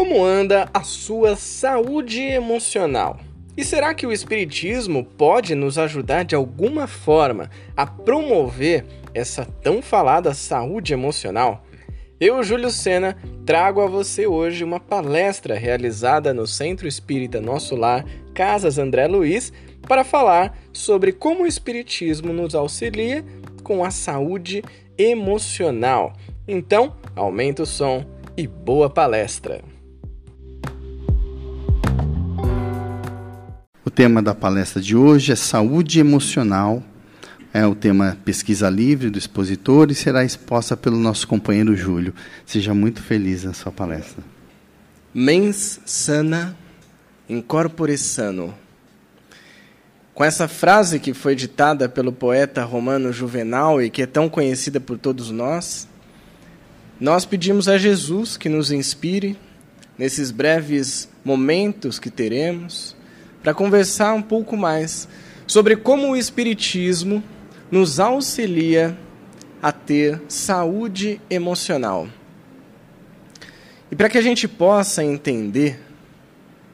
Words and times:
Como 0.00 0.24
anda 0.24 0.66
a 0.72 0.82
sua 0.82 1.36
saúde 1.36 2.22
emocional? 2.22 3.20
E 3.54 3.62
será 3.62 3.92
que 3.92 4.06
o 4.06 4.12
Espiritismo 4.12 5.04
pode 5.04 5.54
nos 5.54 5.76
ajudar 5.76 6.24
de 6.24 6.34
alguma 6.34 6.86
forma 6.86 7.50
a 7.76 7.86
promover 7.86 8.86
essa 9.12 9.44
tão 9.44 9.82
falada 9.82 10.32
saúde 10.32 10.94
emocional? 10.94 11.62
Eu, 12.18 12.42
Júlio 12.42 12.70
Sena, 12.70 13.14
trago 13.44 13.82
a 13.82 13.86
você 13.86 14.26
hoje 14.26 14.64
uma 14.64 14.80
palestra 14.80 15.54
realizada 15.54 16.32
no 16.32 16.46
Centro 16.46 16.88
Espírita 16.88 17.38
Nosso 17.38 17.76
Lar, 17.76 18.02
Casas 18.32 18.78
André 18.78 19.06
Luiz, 19.06 19.52
para 19.86 20.02
falar 20.02 20.58
sobre 20.72 21.12
como 21.12 21.42
o 21.42 21.46
Espiritismo 21.46 22.32
nos 22.32 22.54
auxilia 22.54 23.22
com 23.62 23.84
a 23.84 23.90
saúde 23.90 24.64
emocional. 24.96 26.14
Então, 26.48 26.96
aumenta 27.14 27.64
o 27.64 27.66
som 27.66 28.02
e 28.34 28.46
boa 28.46 28.88
palestra! 28.88 29.69
O 33.90 33.92
tema 33.92 34.22
da 34.22 34.32
palestra 34.32 34.80
de 34.80 34.94
hoje 34.94 35.32
é 35.32 35.34
saúde 35.34 35.98
emocional. 35.98 36.80
É 37.52 37.66
o 37.66 37.74
tema 37.74 38.16
pesquisa 38.24 38.70
livre 38.70 39.10
do 39.10 39.18
expositor 39.18 39.90
e 39.90 39.96
será 39.96 40.24
exposta 40.24 40.76
pelo 40.76 40.96
nosso 40.96 41.26
companheiro 41.26 41.74
Júlio. 41.74 42.14
Seja 42.46 42.72
muito 42.72 43.02
feliz 43.02 43.42
na 43.42 43.52
sua 43.52 43.72
palestra. 43.72 44.22
Mens 45.12 45.80
sana, 45.84 46.56
incorpore 47.28 47.98
sano. 47.98 48.54
Com 50.14 50.22
essa 50.22 50.46
frase 50.46 51.00
que 51.00 51.12
foi 51.12 51.34
ditada 51.34 51.88
pelo 51.88 52.12
poeta 52.12 52.62
romano 52.62 53.12
Juvenal 53.12 53.82
e 53.82 53.90
que 53.90 54.02
é 54.02 54.06
tão 54.06 54.28
conhecida 54.28 54.78
por 54.78 54.98
todos 54.98 55.32
nós, 55.32 55.88
nós 57.00 57.24
pedimos 57.24 57.66
a 57.66 57.76
Jesus 57.76 58.36
que 58.36 58.48
nos 58.48 58.70
inspire 58.70 59.36
nesses 59.98 60.30
breves 60.30 61.08
momentos 61.24 61.98
que 61.98 62.08
teremos 62.08 62.99
para 63.42 63.54
conversar 63.54 64.14
um 64.14 64.22
pouco 64.22 64.56
mais 64.56 65.08
sobre 65.46 65.76
como 65.76 66.10
o 66.10 66.16
Espiritismo 66.16 67.22
nos 67.70 67.98
auxilia 68.00 68.96
a 69.62 69.72
ter 69.72 70.20
saúde 70.28 71.20
emocional. 71.28 72.08
E 73.90 73.96
para 73.96 74.08
que 74.08 74.18
a 74.18 74.22
gente 74.22 74.46
possa 74.46 75.02
entender 75.02 75.80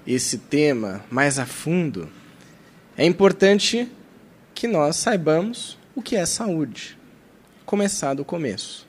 esse 0.06 0.38
tema 0.38 1.02
mais 1.10 1.38
a 1.38 1.46
fundo, 1.46 2.08
é 2.96 3.04
importante 3.04 3.90
que 4.54 4.68
nós 4.68 4.96
saibamos 4.96 5.78
o 5.94 6.02
que 6.02 6.16
é 6.16 6.24
saúde. 6.26 6.96
Começar 7.64 8.14
do 8.14 8.24
começo. 8.24 8.86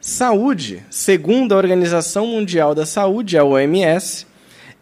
Saúde, 0.00 0.84
segundo 0.90 1.54
a 1.54 1.56
Organização 1.56 2.26
Mundial 2.26 2.74
da 2.74 2.84
Saúde, 2.84 3.38
a 3.38 3.44
OMS, 3.44 4.26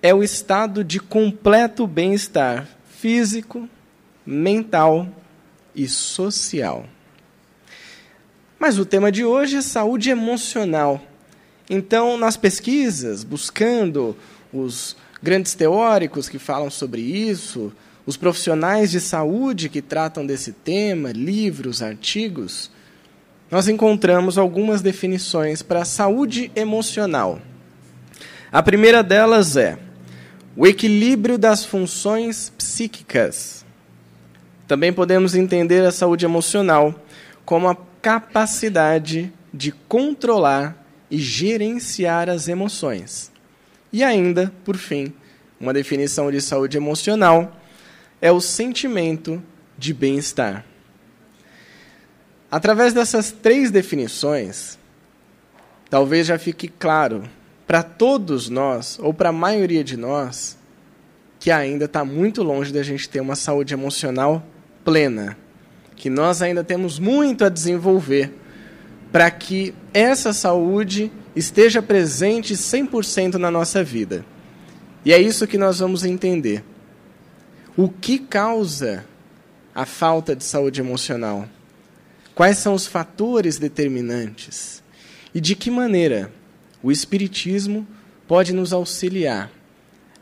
é 0.03 0.13
o 0.13 0.23
estado 0.23 0.83
de 0.83 0.99
completo 0.99 1.87
bem-estar 1.87 2.67
físico, 2.91 3.69
mental 4.27 5.07
e 5.75 5.89
social. 5.89 6.85
Mas 8.59 8.79
o 8.79 8.85
tema 8.85 9.13
de 9.13 9.25
hoje 9.25 9.57
é 9.57 9.63
saúde 9.63 10.11
emocional. 10.11 11.01
Então, 11.71 12.17
nas 12.17 12.37
pesquisas, 12.37 13.23
buscando 13.23 14.17
os 14.53 14.97
grandes 15.23 15.55
teóricos 15.55 16.29
que 16.29 16.39
falam 16.39 16.69
sobre 16.69 17.01
isso, 17.01 17.73
os 18.05 18.17
profissionais 18.17 18.91
de 18.91 19.01
saúde 19.01 19.69
que 19.69 19.81
tratam 19.81 20.27
desse 20.27 20.53
tema, 20.53 21.13
livros, 21.13 21.81
artigos, 21.81 22.71
nós 23.49 23.69
encontramos 23.69 24.37
algumas 24.37 24.83
definições 24.83 25.63
para 25.63 25.85
saúde 25.85 26.51
emocional. 26.57 27.41
A 28.51 28.63
primeira 28.63 29.03
delas 29.03 29.57
é 29.57 29.79
o 30.57 30.67
equilíbrio 30.67 31.39
das 31.39 31.65
funções 31.65 32.51
psíquicas. 32.51 33.65
Também 34.69 34.93
podemos 34.93 35.35
entender 35.35 35.85
a 35.85 35.91
saúde 35.91 36.25
emocional 36.25 36.95
como 37.45 37.69
a 37.69 37.77
capacidade 38.01 39.33
de 39.53 39.73
controlar 39.73 40.77
e 41.11 41.19
gerenciar 41.19 42.29
as 42.29 42.49
emoções. 42.49 43.31
E 43.93 44.03
ainda, 44.03 44.53
por 44.65 44.77
fim, 44.77 45.13
uma 45.61 45.73
definição 45.73 46.31
de 46.31 46.41
saúde 46.41 46.77
emocional 46.77 47.61
é 48.21 48.33
o 48.33 48.41
sentimento 48.41 49.43
de 49.77 49.93
bem-estar. 49.93 50.65
Através 52.51 52.93
dessas 52.93 53.31
três 53.31 53.71
definições, 53.71 54.79
talvez 55.89 56.27
já 56.27 56.39
fique 56.39 56.69
claro 56.69 57.29
para 57.73 57.83
todos 57.83 58.51
nós, 58.51 58.99
ou 59.01 59.15
para 59.15 59.31
a 59.31 59.33
maioria 59.33 59.83
de 59.83 59.97
nós, 59.97 60.59
que 61.41 61.51
ainda 61.51 61.87
está 61.87 62.05
muito 62.05 62.43
longe 62.43 62.71
da 62.71 62.83
gente 62.83 63.09
ter 63.09 63.19
uma 63.19 63.35
saúde 63.35 63.73
emocional 63.73 64.45
plena. 64.85 65.39
Que 65.97 66.11
nós 66.11 66.43
ainda 66.43 66.63
temos 66.63 66.99
muito 66.99 67.47
a 67.47 67.49
desenvolver 67.49 68.31
para 69.11 69.31
que 69.31 69.75
essa 69.95 70.35
saúde 70.35 71.11
esteja 71.35 71.81
presente 71.81 72.53
100% 72.53 73.37
na 73.37 73.51
nossa 73.51 73.83
vida. 73.83 74.23
E 75.03 75.11
é 75.11 75.19
isso 75.19 75.47
que 75.47 75.57
nós 75.57 75.79
vamos 75.79 76.05
entender. 76.05 76.63
O 77.75 77.89
que 77.89 78.19
causa 78.19 79.03
a 79.75 79.87
falta 79.87 80.37
de 80.37 80.45
saúde 80.45 80.83
emocional? 80.83 81.49
Quais 82.35 82.59
são 82.59 82.75
os 82.75 82.87
fatores 82.87 83.57
determinantes? 83.57 84.83
E 85.35 85.41
de 85.41 85.57
que 85.57 85.71
maneira 85.71 86.31
o 86.83 86.91
Espiritismo 86.91 87.87
pode 88.27 88.53
nos 88.53 88.73
auxiliar 88.73 89.51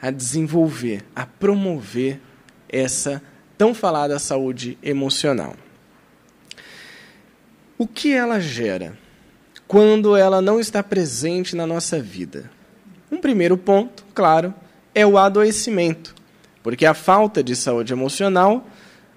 a 0.00 0.10
desenvolver, 0.10 1.04
a 1.14 1.26
promover 1.26 2.20
essa 2.68 3.22
tão 3.56 3.74
falada 3.74 4.18
saúde 4.18 4.78
emocional. 4.82 5.54
O 7.76 7.86
que 7.86 8.12
ela 8.12 8.40
gera 8.40 8.96
quando 9.66 10.16
ela 10.16 10.40
não 10.40 10.58
está 10.58 10.82
presente 10.82 11.54
na 11.54 11.66
nossa 11.66 12.00
vida? 12.00 12.50
Um 13.10 13.18
primeiro 13.18 13.56
ponto, 13.56 14.04
claro, 14.14 14.54
é 14.94 15.06
o 15.06 15.18
adoecimento, 15.18 16.14
porque 16.62 16.86
a 16.86 16.94
falta 16.94 17.42
de 17.42 17.54
saúde 17.56 17.92
emocional 17.92 18.66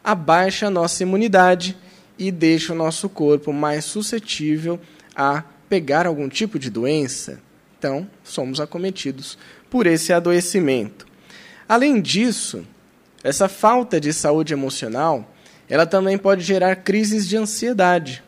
abaixa 0.03 0.67
a 0.67 0.71
nossa 0.71 1.03
imunidade 1.03 1.77
e 2.17 2.31
deixa 2.31 2.73
o 2.73 2.75
nosso 2.75 3.09
corpo 3.09 3.51
mais 3.51 3.85
suscetível 3.85 4.79
a 5.15 5.43
pegar 5.73 6.05
algum 6.05 6.29
tipo 6.29 6.59
de 6.59 6.69
doença, 6.69 7.41
então 7.79 8.07
somos 8.23 8.59
acometidos 8.59 9.39
por 9.71 9.87
esse 9.87 10.13
adoecimento. 10.13 11.07
Além 11.67 11.99
disso, 11.99 12.63
essa 13.23 13.49
falta 13.49 13.99
de 13.99 14.13
saúde 14.13 14.53
emocional, 14.53 15.33
ela 15.67 15.87
também 15.87 16.15
pode 16.15 16.43
gerar 16.43 16.75
crises 16.75 17.27
de 17.27 17.35
ansiedade. 17.37 18.23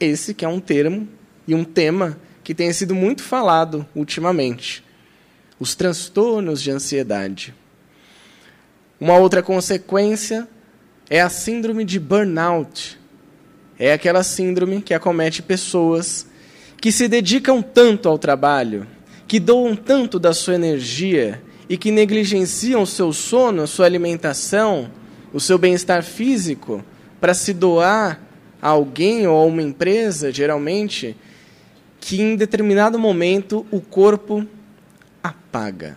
Esse 0.00 0.32
que 0.32 0.46
é 0.46 0.48
um 0.48 0.58
termo 0.58 1.06
e 1.46 1.54
um 1.54 1.62
tema 1.62 2.18
que 2.42 2.54
tem 2.54 2.72
sido 2.72 2.94
muito 2.94 3.22
falado 3.22 3.86
ultimamente. 3.94 4.82
Os 5.60 5.74
transtornos 5.74 6.62
de 6.62 6.70
ansiedade. 6.70 7.54
Uma 8.98 9.18
outra 9.18 9.42
consequência 9.42 10.48
é 11.10 11.20
a 11.20 11.28
síndrome 11.28 11.84
de 11.84 12.00
burnout. 12.00 12.98
É 13.78 13.92
aquela 13.92 14.22
síndrome 14.22 14.80
que 14.80 14.94
acomete 14.94 15.42
pessoas 15.42 16.26
que 16.80 16.92
se 16.92 17.08
dedicam 17.08 17.62
tanto 17.62 18.08
ao 18.08 18.18
trabalho, 18.18 18.86
que 19.26 19.40
doam 19.40 19.74
tanto 19.74 20.18
da 20.18 20.32
sua 20.32 20.54
energia 20.54 21.42
e 21.68 21.76
que 21.76 21.90
negligenciam 21.90 22.82
o 22.82 22.86
seu 22.86 23.12
sono, 23.12 23.62
a 23.62 23.66
sua 23.66 23.86
alimentação, 23.86 24.90
o 25.32 25.40
seu 25.40 25.58
bem-estar 25.58 26.02
físico 26.02 26.84
para 27.20 27.34
se 27.34 27.52
doar 27.52 28.20
a 28.60 28.68
alguém 28.68 29.26
ou 29.26 29.36
a 29.36 29.44
uma 29.44 29.62
empresa, 29.62 30.32
geralmente, 30.32 31.16
que 32.00 32.20
em 32.20 32.36
determinado 32.36 32.98
momento 32.98 33.66
o 33.70 33.80
corpo 33.80 34.46
apaga. 35.22 35.96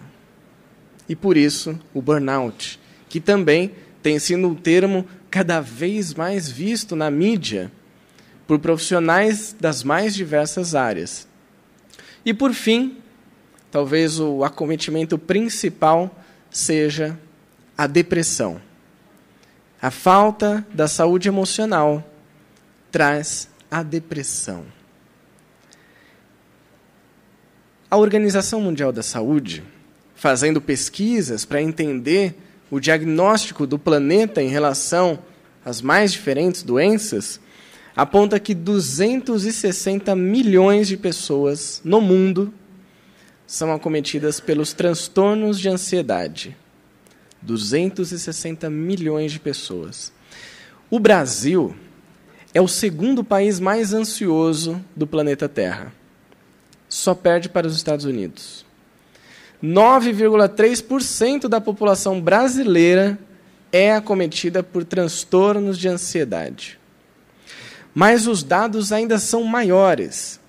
E 1.07 1.15
por 1.15 1.37
isso 1.37 1.79
o 1.93 2.01
burnout, 2.01 2.79
que 3.07 3.19
também 3.19 3.71
tem 4.01 4.17
sido 4.17 4.47
um 4.47 4.55
termo 4.55 5.05
cada 5.29 5.59
vez 5.59 6.13
mais 6.13 6.49
visto 6.49 6.95
na 6.95 7.11
mídia 7.11 7.71
por 8.49 8.57
profissionais 8.57 9.55
das 9.59 9.83
mais 9.83 10.15
diversas 10.15 10.73
áreas. 10.73 11.27
E 12.25 12.33
por 12.33 12.51
fim, 12.51 12.97
talvez 13.69 14.19
o 14.19 14.43
acometimento 14.43 15.19
principal 15.19 16.09
seja 16.49 17.15
a 17.77 17.85
depressão. 17.85 18.59
A 19.79 19.91
falta 19.91 20.65
da 20.73 20.87
saúde 20.87 21.27
emocional 21.27 22.03
traz 22.91 23.47
a 23.69 23.83
depressão. 23.83 24.65
A 27.87 27.97
Organização 27.97 28.61
Mundial 28.61 28.91
da 28.91 29.03
Saúde, 29.03 29.63
fazendo 30.15 30.59
pesquisas 30.59 31.45
para 31.45 31.61
entender 31.61 32.35
o 32.71 32.79
diagnóstico 32.79 33.67
do 33.67 33.77
planeta 33.77 34.41
em 34.41 34.49
relação 34.49 35.19
às 35.63 35.83
mais 35.83 36.11
diferentes 36.11 36.63
doenças, 36.63 37.39
aponta 38.01 38.39
que 38.39 38.55
260 38.55 40.15
milhões 40.15 40.87
de 40.87 40.95
pessoas 40.95 41.81
no 41.83 41.99
mundo 41.99 42.53
são 43.45 43.73
acometidas 43.73 44.39
pelos 44.39 44.71
transtornos 44.71 45.59
de 45.59 45.67
ansiedade. 45.67 46.55
260 47.41 48.69
milhões 48.69 49.33
de 49.33 49.39
pessoas. 49.41 50.13
O 50.89 50.97
Brasil 50.97 51.75
é 52.53 52.61
o 52.61 52.69
segundo 52.69 53.21
país 53.21 53.59
mais 53.59 53.93
ansioso 53.93 54.81
do 54.95 55.05
planeta 55.05 55.49
Terra. 55.49 55.91
Só 56.87 57.13
perde 57.13 57.49
para 57.49 57.67
os 57.67 57.75
Estados 57.75 58.05
Unidos. 58.05 58.65
9,3% 59.61 61.49
da 61.49 61.59
população 61.59 62.21
brasileira 62.21 63.19
é 63.73 63.93
acometida 63.93 64.63
por 64.63 64.85
transtornos 64.85 65.77
de 65.77 65.89
ansiedade. 65.89 66.78
Mas 67.99 68.27
os 68.27 68.43
dados 68.43 68.93
ainda 68.93 69.19
são 69.19 69.43
maiores. 69.43 70.39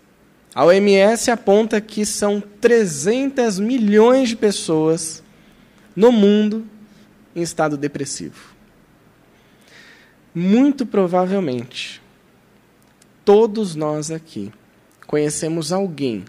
A 0.55 0.65
OMS 0.65 1.33
aponta 1.33 1.81
que 1.81 2.07
são 2.07 2.41
300 2.41 3.59
milhões 3.59 4.29
de 4.29 4.37
pessoas 4.37 5.21
no 5.97 6.13
mundo 6.13 6.65
em 7.35 7.43
estado 7.43 7.77
depressivo. 7.77 8.55
Muito 10.33 10.87
provavelmente, 10.87 12.01
todos 13.25 13.75
nós 13.75 14.13
aqui 14.13 14.53
conhecemos 15.05 15.73
alguém 15.73 16.25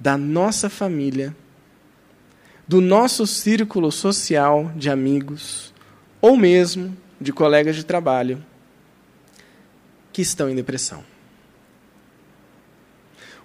da 0.00 0.16
nossa 0.16 0.70
família, 0.70 1.36
do 2.66 2.80
nosso 2.80 3.26
círculo 3.26 3.92
social 3.92 4.72
de 4.74 4.88
amigos, 4.88 5.74
ou 6.22 6.38
mesmo 6.38 6.96
de 7.20 7.34
colegas 7.34 7.76
de 7.76 7.84
trabalho, 7.84 8.42
que 10.14 10.22
estão 10.22 10.48
em 10.48 10.54
depressão. 10.54 11.04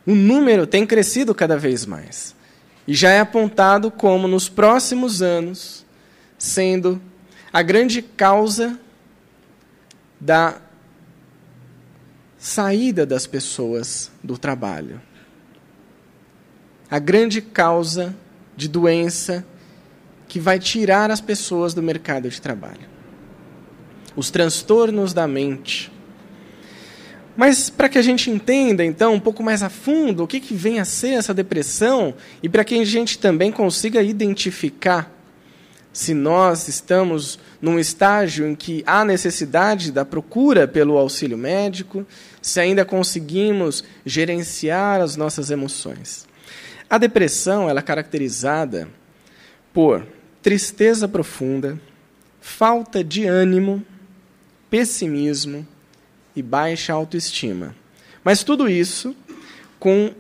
O 0.06 0.14
número 0.14 0.68
tem 0.68 0.86
crescido 0.86 1.34
cada 1.34 1.58
vez 1.58 1.86
mais 1.86 2.36
e 2.88 2.94
já 2.94 3.10
é 3.10 3.20
apontado 3.20 3.90
como, 3.90 4.28
nos 4.28 4.48
próximos 4.48 5.22
anos, 5.22 5.86
sendo 6.38 7.02
a 7.52 7.64
grande 7.64 8.04
causa 8.04 8.80
da 10.20 10.62
saída 12.38 13.06
das 13.06 13.26
pessoas 13.26 14.12
do 14.24 14.38
trabalho. 14.38 15.02
A 16.90 17.00
grande 17.00 17.42
causa 17.42 18.16
de 18.56 18.68
doença 18.68 19.44
que 20.28 20.40
vai 20.40 20.60
tirar 20.60 21.10
as 21.10 21.20
pessoas 21.20 21.74
do 21.74 21.82
mercado 21.82 22.30
de 22.30 22.40
trabalho. 22.40 22.88
Os 24.16 24.30
transtornos 24.30 25.14
da 25.14 25.28
mente. 25.28 25.92
Mas 27.40 27.70
para 27.70 27.88
que 27.88 27.98
a 27.98 28.02
gente 28.02 28.30
entenda, 28.30 28.84
então, 28.84 29.14
um 29.14 29.20
pouco 29.20 29.42
mais 29.42 29.64
a 29.64 29.70
fundo 29.70 30.26
o 30.26 30.28
que, 30.28 30.42
que 30.42 30.54
vem 30.54 30.78
a 30.78 30.84
ser 30.84 31.12
essa 31.12 31.34
depressão 31.34 32.14
e 32.44 32.50
para 32.50 32.66
que 32.66 32.78
a 32.78 32.84
gente 32.84 33.18
também 33.18 33.50
consiga 33.50 34.04
identificar 34.04 35.10
se 35.94 36.14
nós 36.14 36.68
estamos 36.68 37.40
num 37.62 37.80
estágio 37.80 38.46
em 38.46 38.54
que 38.54 38.84
há 38.86 39.06
necessidade 39.06 39.90
da 39.90 40.04
procura 40.04 40.68
pelo 40.68 40.98
auxílio 40.98 41.38
médico, 41.38 42.06
se 42.42 42.60
ainda 42.60 42.84
conseguimos 42.84 43.86
gerenciar 44.06 45.00
as 45.00 45.16
nossas 45.16 45.50
emoções. 45.50 46.28
A 46.90 46.98
depressão 46.98 47.70
ela 47.70 47.80
é 47.80 47.84
caracterizada 47.84 48.90
por 49.74 50.06
tristeza 50.42 51.08
profunda, 51.08 51.80
falta 52.42 53.02
de 53.02 53.26
ânimo, 53.26 53.82
pessimismo 54.70 55.66
e 56.40 56.44
baixa 56.44 56.94
autoestima. 56.94 57.76
Mas 58.24 58.44
tudo 58.44 58.70
isso 58.70 59.16
com 59.80 60.14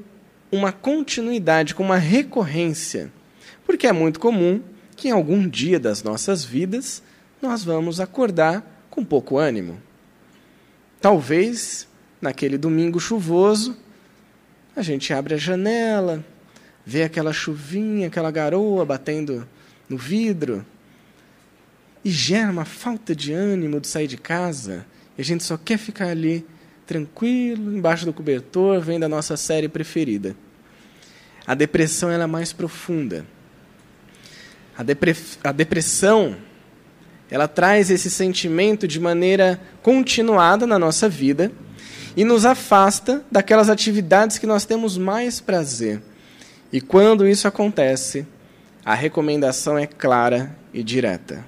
uma 0.51 0.71
continuidade, 0.71 1.75
com 1.75 1.83
uma 1.83 1.97
recorrência, 1.97 3.11
porque 3.65 3.87
é 3.87 3.91
muito 3.91 4.19
comum 4.19 4.61
que 4.95 5.09
em 5.09 5.11
algum 5.11 5.47
dia 5.47 5.79
das 5.79 6.03
nossas 6.03 6.43
vidas 6.43 7.01
nós 7.41 7.63
vamos 7.63 7.99
acordar 7.99 8.85
com 8.89 9.03
pouco 9.03 9.37
ânimo. 9.37 9.81
Talvez 10.99 11.87
naquele 12.21 12.57
domingo 12.57 12.99
chuvoso 12.99 13.77
a 14.75 14.81
gente 14.81 15.13
abre 15.13 15.35
a 15.35 15.37
janela, 15.37 16.23
vê 16.85 17.03
aquela 17.03 17.31
chuvinha, 17.31 18.07
aquela 18.07 18.31
garoa 18.31 18.85
batendo 18.85 19.47
no 19.87 19.97
vidro 19.97 20.65
e 22.03 22.09
gera 22.09 22.51
uma 22.51 22.65
falta 22.65 23.15
de 23.15 23.33
ânimo 23.33 23.79
de 23.79 23.87
sair 23.87 24.07
de 24.07 24.17
casa. 24.17 24.85
E 25.19 25.21
a 25.21 25.25
gente 25.25 25.43
só 25.43 25.57
quer 25.57 25.77
ficar 25.77 26.07
ali 26.07 26.45
tranquilo, 26.87 27.75
embaixo 27.75 28.05
do 28.05 28.13
cobertor, 28.13 28.79
vendo 28.79 29.03
a 29.03 29.09
nossa 29.09 29.35
série 29.35 29.67
preferida. 29.67 30.33
A 31.45 31.53
depressão 31.53 32.09
ela 32.09 32.23
é 32.23 32.25
mais 32.25 32.53
profunda. 32.53 33.25
A, 34.77 34.81
depre 34.81 35.13
a 35.43 35.51
depressão, 35.51 36.37
ela 37.29 37.49
traz 37.49 37.91
esse 37.91 38.09
sentimento 38.09 38.87
de 38.87 38.97
maneira 38.97 39.59
continuada 39.83 40.65
na 40.65 40.79
nossa 40.79 41.09
vida 41.09 41.51
e 42.15 42.23
nos 42.23 42.45
afasta 42.45 43.21
daquelas 43.29 43.69
atividades 43.69 44.37
que 44.37 44.47
nós 44.47 44.63
temos 44.63 44.97
mais 44.97 45.41
prazer. 45.41 46.01
E 46.71 46.79
quando 46.79 47.27
isso 47.27 47.45
acontece, 47.45 48.25
a 48.85 48.95
recomendação 48.95 49.77
é 49.77 49.85
clara 49.85 50.55
e 50.73 50.81
direta. 50.81 51.43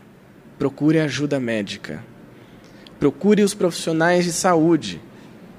Procure 0.60 1.00
ajuda 1.00 1.40
médica. 1.40 2.11
Procure 3.02 3.42
os 3.42 3.56
profissionais 3.56 4.24
de 4.26 4.32
saúde, 4.32 5.02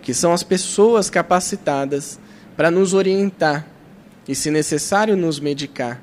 que 0.01 0.15
são 0.15 0.33
as 0.33 0.45
pessoas 0.45 1.11
capacitadas 1.11 2.17
para 2.57 2.71
nos 2.71 2.95
orientar 2.95 3.67
e, 4.29 4.33
se 4.33 4.49
necessário, 4.49 5.17
nos 5.17 5.41
medicar. 5.41 6.01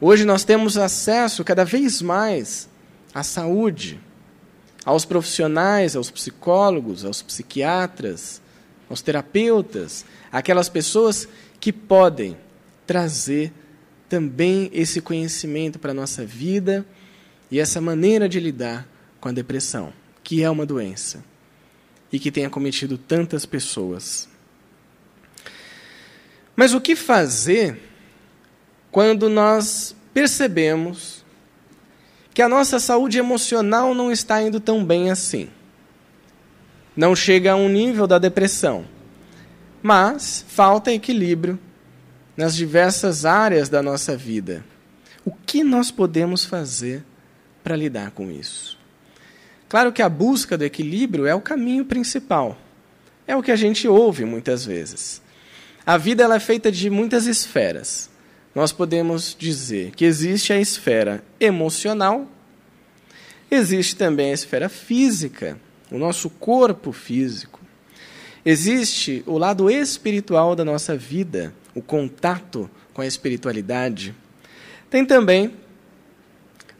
Hoje 0.00 0.24
nós 0.24 0.42
temos 0.42 0.76
acesso 0.76 1.44
cada 1.44 1.64
vez 1.64 2.02
mais 2.02 2.68
à 3.14 3.22
saúde, 3.22 4.00
aos 4.84 5.04
profissionais, 5.04 5.94
aos 5.94 6.10
psicólogos, 6.10 7.04
aos 7.04 7.22
psiquiatras, 7.22 8.42
aos 8.88 9.00
terapeutas, 9.00 10.04
aquelas 10.32 10.68
pessoas 10.68 11.28
que 11.60 11.72
podem 11.72 12.36
trazer 12.88 13.52
também 14.08 14.68
esse 14.72 15.00
conhecimento 15.00 15.78
para 15.78 15.92
a 15.92 15.94
nossa 15.94 16.26
vida 16.26 16.84
e 17.52 17.60
essa 17.60 17.80
maneira 17.80 18.28
de 18.28 18.40
lidar 18.40 18.88
com 19.20 19.28
a 19.28 19.32
depressão, 19.32 19.92
que 20.22 20.42
é 20.42 20.50
uma 20.50 20.66
doença 20.66 21.24
e 22.12 22.18
que 22.18 22.30
tem 22.30 22.44
acometido 22.44 22.98
tantas 22.98 23.46
pessoas. 23.46 24.28
Mas 26.56 26.74
o 26.74 26.80
que 26.80 26.96
fazer 26.96 27.80
quando 28.90 29.28
nós 29.28 29.94
percebemos 30.12 31.24
que 32.34 32.42
a 32.42 32.48
nossa 32.48 32.78
saúde 32.78 33.18
emocional 33.18 33.94
não 33.94 34.10
está 34.10 34.42
indo 34.42 34.60
tão 34.60 34.84
bem 34.84 35.10
assim. 35.10 35.48
Não 36.96 37.14
chega 37.14 37.52
a 37.52 37.56
um 37.56 37.68
nível 37.68 38.06
da 38.06 38.18
depressão, 38.18 38.84
mas 39.82 40.44
falta 40.48 40.92
equilíbrio 40.92 41.58
nas 42.36 42.56
diversas 42.56 43.24
áreas 43.24 43.68
da 43.68 43.82
nossa 43.82 44.16
vida. 44.16 44.64
O 45.24 45.30
que 45.30 45.62
nós 45.62 45.90
podemos 45.90 46.44
fazer 46.44 47.04
para 47.62 47.76
lidar 47.76 48.10
com 48.12 48.30
isso? 48.30 48.79
Claro 49.70 49.90
que 49.90 50.02
a 50.02 50.08
busca 50.10 50.58
do 50.58 50.64
equilíbrio 50.64 51.24
é 51.24 51.34
o 51.34 51.40
caminho 51.40 51.86
principal. 51.86 52.58
É 53.26 53.34
o 53.34 53.42
que 53.42 53.50
a 53.50 53.56
gente 53.56 53.88
ouve 53.88 54.26
muitas 54.26 54.66
vezes. 54.66 55.22
A 55.86 55.96
vida 55.96 56.22
ela 56.22 56.36
é 56.36 56.40
feita 56.40 56.70
de 56.70 56.90
muitas 56.90 57.26
esferas 57.26 58.10
nós 58.54 58.72
podemos 58.72 59.36
dizer 59.38 59.92
que 59.92 60.04
existe 60.04 60.52
a 60.52 60.60
esfera 60.60 61.22
emocional, 61.38 62.28
existe 63.50 63.94
também 63.94 64.30
a 64.30 64.34
esfera 64.34 64.68
física, 64.68 65.58
o 65.90 65.98
nosso 65.98 66.28
corpo 66.28 66.92
físico. 66.92 67.60
Existe 68.44 69.22
o 69.26 69.38
lado 69.38 69.70
espiritual 69.70 70.56
da 70.56 70.64
nossa 70.64 70.96
vida, 70.96 71.54
o 71.74 71.82
contato 71.82 72.68
com 72.92 73.02
a 73.02 73.06
espiritualidade. 73.06 74.14
Tem 74.88 75.04
também 75.04 75.54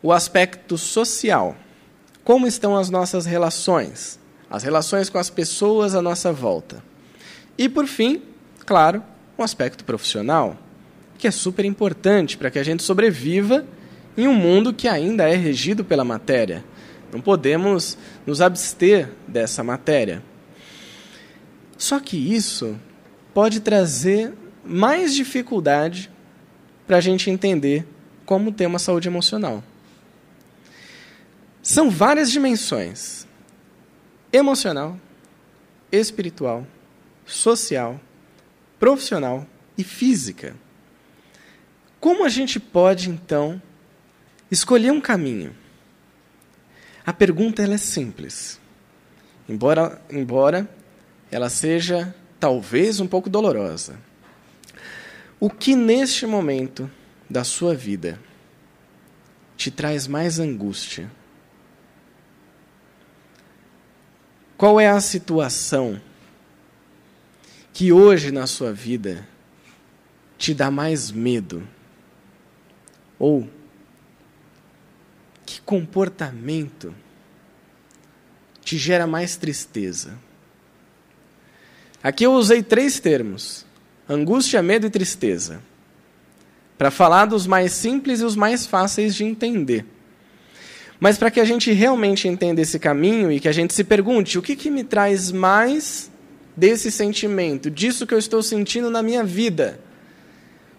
o 0.02 0.12
aspecto 0.12 0.76
social. 0.76 1.56
Como 2.24 2.46
estão 2.46 2.76
as 2.76 2.90
nossas 2.90 3.26
relações? 3.26 4.18
As 4.48 4.62
relações 4.62 5.08
com 5.08 5.18
as 5.18 5.30
pessoas 5.30 5.94
à 5.94 6.02
nossa 6.02 6.32
volta. 6.32 6.82
E, 7.56 7.68
por 7.68 7.86
fim, 7.86 8.22
claro, 8.66 9.02
o 9.36 9.42
aspecto 9.42 9.84
profissional 9.84 10.56
que 11.20 11.28
é 11.28 11.30
super 11.30 11.66
importante 11.66 12.38
para 12.38 12.50
que 12.50 12.58
a 12.58 12.62
gente 12.62 12.82
sobreviva 12.82 13.66
em 14.16 14.26
um 14.26 14.34
mundo 14.34 14.72
que 14.72 14.88
ainda 14.88 15.28
é 15.28 15.36
regido 15.36 15.84
pela 15.84 16.02
matéria. 16.02 16.64
Não 17.12 17.20
podemos 17.20 17.98
nos 18.26 18.40
abster 18.40 19.10
dessa 19.28 19.62
matéria. 19.62 20.22
Só 21.76 22.00
que 22.00 22.16
isso 22.16 22.76
pode 23.34 23.60
trazer 23.60 24.32
mais 24.64 25.14
dificuldade 25.14 26.10
para 26.86 26.96
a 26.96 27.00
gente 27.00 27.30
entender 27.30 27.86
como 28.24 28.52
ter 28.52 28.66
uma 28.66 28.78
saúde 28.78 29.08
emocional. 29.08 29.62
São 31.62 31.90
várias 31.90 32.30
dimensões: 32.30 33.26
emocional, 34.32 34.98
espiritual, 35.92 36.66
social, 37.26 38.00
profissional 38.78 39.46
e 39.76 39.84
física. 39.84 40.56
Como 41.98 42.24
a 42.24 42.28
gente 42.28 42.58
pode, 42.58 43.10
então, 43.10 43.60
escolher 44.50 44.90
um 44.90 45.00
caminho? 45.00 45.54
A 47.04 47.12
pergunta 47.12 47.62
ela 47.62 47.74
é 47.74 47.78
simples. 47.78 48.58
Embora, 49.48 50.00
embora 50.10 50.68
ela 51.30 51.50
seja 51.50 52.14
talvez 52.38 53.00
um 53.00 53.06
pouco 53.06 53.28
dolorosa. 53.28 53.98
O 55.38 55.50
que 55.50 55.74
neste 55.74 56.26
momento 56.26 56.90
da 57.28 57.44
sua 57.44 57.74
vida 57.74 58.18
te 59.56 59.70
traz 59.70 60.06
mais 60.06 60.38
angústia? 60.38 61.10
Qual 64.60 64.78
é 64.78 64.90
a 64.90 65.00
situação 65.00 65.98
que 67.72 67.94
hoje 67.94 68.30
na 68.30 68.46
sua 68.46 68.74
vida 68.74 69.26
te 70.36 70.52
dá 70.52 70.70
mais 70.70 71.10
medo? 71.10 71.66
Ou 73.18 73.48
que 75.46 75.62
comportamento 75.62 76.94
te 78.62 78.76
gera 78.76 79.06
mais 79.06 79.34
tristeza? 79.34 80.12
Aqui 82.02 82.24
eu 82.24 82.34
usei 82.34 82.62
três 82.62 83.00
termos: 83.00 83.64
angústia, 84.06 84.62
medo 84.62 84.86
e 84.86 84.90
tristeza, 84.90 85.62
para 86.76 86.90
falar 86.90 87.24
dos 87.24 87.46
mais 87.46 87.72
simples 87.72 88.20
e 88.20 88.24
os 88.24 88.36
mais 88.36 88.66
fáceis 88.66 89.14
de 89.14 89.24
entender. 89.24 89.86
Mas 91.00 91.16
para 91.16 91.30
que 91.30 91.40
a 91.40 91.44
gente 91.44 91.72
realmente 91.72 92.28
entenda 92.28 92.60
esse 92.60 92.78
caminho 92.78 93.32
e 93.32 93.40
que 93.40 93.48
a 93.48 93.52
gente 93.52 93.72
se 93.72 93.82
pergunte: 93.82 94.38
o 94.38 94.42
que, 94.42 94.54
que 94.54 94.70
me 94.70 94.84
traz 94.84 95.32
mais 95.32 96.10
desse 96.54 96.90
sentimento, 96.90 97.70
disso 97.70 98.06
que 98.06 98.12
eu 98.12 98.18
estou 98.18 98.42
sentindo 98.42 98.90
na 98.90 99.02
minha 99.02 99.24
vida? 99.24 99.80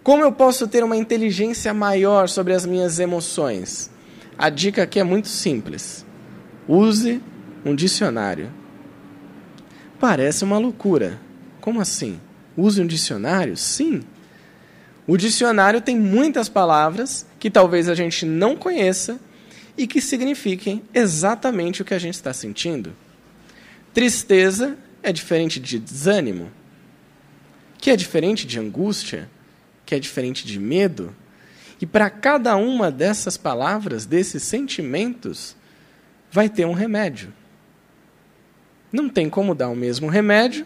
Como 0.03 0.23
eu 0.23 0.31
posso 0.31 0.67
ter 0.67 0.83
uma 0.83 0.95
inteligência 0.95 1.73
maior 1.73 2.29
sobre 2.29 2.53
as 2.53 2.65
minhas 2.65 2.99
emoções? 2.99 3.89
A 4.37 4.49
dica 4.49 4.83
aqui 4.83 4.99
é 4.99 5.03
muito 5.03 5.27
simples. 5.27 6.05
Use 6.67 7.21
um 7.65 7.75
dicionário. 7.75 8.51
Parece 9.99 10.43
uma 10.43 10.57
loucura. 10.57 11.19
Como 11.59 11.79
assim? 11.79 12.19
Use 12.57 12.81
um 12.81 12.87
dicionário? 12.87 13.55
Sim. 13.55 14.01
O 15.05 15.17
dicionário 15.17 15.81
tem 15.81 15.99
muitas 15.99 16.49
palavras 16.49 17.25
que 17.39 17.51
talvez 17.51 17.87
a 17.87 17.93
gente 17.93 18.25
não 18.25 18.55
conheça 18.55 19.19
e 19.81 19.87
que 19.87 19.99
signifiquem 19.99 20.83
exatamente 20.93 21.81
o 21.81 21.85
que 21.85 21.93
a 21.93 21.99
gente 21.99 22.13
está 22.13 22.31
sentindo. 22.31 22.93
Tristeza 23.93 24.77
é 25.01 25.11
diferente 25.11 25.59
de 25.59 25.79
desânimo, 25.79 26.51
que 27.79 27.89
é 27.89 27.95
diferente 27.95 28.45
de 28.45 28.59
angústia 28.59 29.29
que 29.91 29.95
é 29.95 29.99
diferente 29.99 30.45
de 30.45 30.57
medo. 30.57 31.13
E 31.81 31.85
para 31.85 32.09
cada 32.09 32.55
uma 32.55 32.89
dessas 32.89 33.35
palavras, 33.35 34.05
desses 34.05 34.41
sentimentos, 34.43 35.53
vai 36.31 36.47
ter 36.47 36.65
um 36.65 36.71
remédio. 36.71 37.33
Não 38.89 39.09
tem 39.09 39.29
como 39.29 39.53
dar 39.53 39.67
o 39.67 39.75
mesmo 39.75 40.07
remédio 40.07 40.65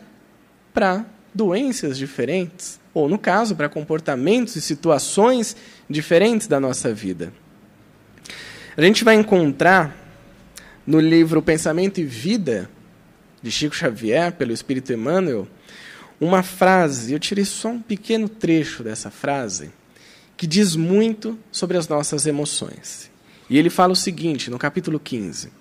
para 0.71 1.05
doenças 1.33 1.97
diferentes, 1.97 2.79
ou, 2.93 3.09
no 3.09 3.17
caso, 3.17 3.55
para 3.55 3.67
comportamentos 3.67 4.55
e 4.57 4.61
situações 4.61 5.55
diferentes 5.89 6.45
da 6.45 6.59
nossa 6.59 6.93
vida. 6.93 7.33
A 8.77 8.81
gente 8.81 9.05
vai 9.05 9.15
encontrar 9.15 9.95
no 10.85 10.99
livro 10.99 11.41
Pensamento 11.41 12.01
e 12.01 12.03
Vida, 12.03 12.69
de 13.41 13.49
Chico 13.49 13.73
Xavier, 13.73 14.33
pelo 14.33 14.51
Espírito 14.51 14.91
Emmanuel, 14.91 15.47
uma 16.19 16.43
frase, 16.43 17.13
eu 17.13 17.19
tirei 17.19 17.45
só 17.45 17.69
um 17.69 17.81
pequeno 17.81 18.27
trecho 18.27 18.83
dessa 18.83 19.09
frase, 19.09 19.71
que 20.35 20.45
diz 20.45 20.75
muito 20.75 21.39
sobre 21.53 21.77
as 21.77 21.87
nossas 21.87 22.25
emoções. 22.25 23.09
E 23.49 23.57
ele 23.57 23.69
fala 23.69 23.93
o 23.93 23.95
seguinte, 23.95 24.51
no 24.51 24.59
capítulo 24.59 24.99
15: 24.99 25.53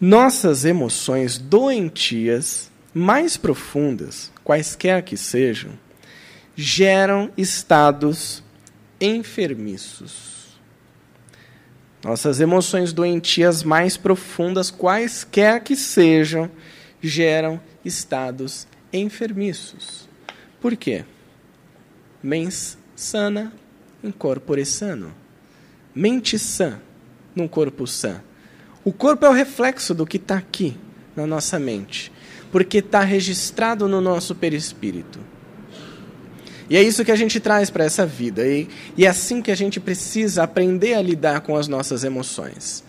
Nossas 0.00 0.64
emoções 0.64 1.36
doentias, 1.36 2.70
mais 2.94 3.36
profundas, 3.36 4.30
quaisquer 4.44 5.02
que 5.02 5.16
sejam, 5.16 5.72
geram 6.54 7.30
estados 7.36 8.40
enfermiços. 9.00 10.39
Nossas 12.02 12.40
emoções 12.40 12.92
doentias 12.92 13.62
mais 13.62 13.96
profundas, 13.96 14.70
quaisquer 14.70 15.62
que 15.62 15.76
sejam, 15.76 16.50
geram 17.00 17.60
estados 17.84 18.66
enfermiços. 18.92 20.08
Por 20.60 20.76
quê? 20.76 21.04
Mens 22.22 22.78
sana 22.96 23.52
in 24.02 24.10
corpore 24.10 24.64
sano. 24.64 25.14
Mente 25.94 26.38
sã 26.38 26.80
num 27.34 27.48
corpo 27.48 27.86
sã. 27.86 28.22
O 28.84 28.92
corpo 28.92 29.26
é 29.26 29.28
o 29.28 29.32
reflexo 29.32 29.94
do 29.94 30.06
que 30.06 30.16
está 30.16 30.38
aqui 30.38 30.76
na 31.14 31.26
nossa 31.26 31.58
mente, 31.58 32.10
porque 32.50 32.78
está 32.78 33.00
registrado 33.00 33.86
no 33.86 34.00
nosso 34.00 34.34
perispírito. 34.34 35.18
E 36.70 36.76
é 36.76 36.82
isso 36.82 37.04
que 37.04 37.10
a 37.10 37.16
gente 37.16 37.40
traz 37.40 37.68
para 37.68 37.84
essa 37.84 38.06
vida. 38.06 38.46
E, 38.46 38.68
e 38.96 39.04
é 39.04 39.08
assim 39.08 39.42
que 39.42 39.50
a 39.50 39.56
gente 39.56 39.80
precisa 39.80 40.44
aprender 40.44 40.94
a 40.94 41.02
lidar 41.02 41.40
com 41.40 41.56
as 41.56 41.66
nossas 41.66 42.04
emoções. 42.04 42.84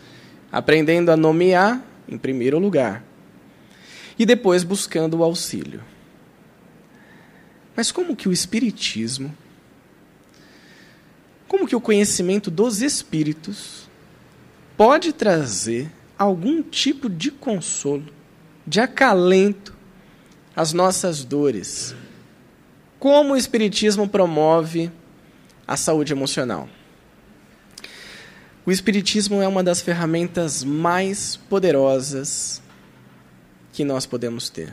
Aprendendo 0.52 1.10
a 1.10 1.18
nomear, 1.18 1.84
em 2.08 2.16
primeiro 2.16 2.60
lugar, 2.60 3.04
e 4.20 4.26
depois 4.26 4.64
buscando 4.64 5.18
o 5.18 5.24
auxílio. 5.24 5.82
Mas 7.76 7.92
como 7.92 8.16
que 8.16 8.30
o 8.30 8.32
Espiritismo, 8.32 9.36
como 11.48 11.68
que 11.68 11.76
o 11.76 11.82
conhecimento 11.82 12.52
dos 12.52 12.84
Espíritos 12.84 13.90
pode 14.78 15.12
trazer 15.12 15.90
algum 16.20 16.62
tipo 16.62 17.10
de 17.10 17.32
consolo, 17.32 18.06
de 18.68 18.80
acalento 18.80 19.74
às 20.56 20.72
nossas 20.72 21.24
dores? 21.24 21.96
Como 23.02 23.34
o 23.34 23.36
Espiritismo 23.36 24.08
promove 24.08 24.92
a 25.68 25.76
saúde 25.76 26.14
emocional? 26.14 26.70
O 28.64 28.72
Espiritismo 28.72 29.42
é 29.42 29.48
uma 29.48 29.64
das 29.64 29.82
ferramentas 29.82 30.64
mais 30.64 31.36
poderosas 31.36 32.62
que 33.74 33.84
nós 33.84 34.06
podemos 34.06 34.52
ter 34.52 34.72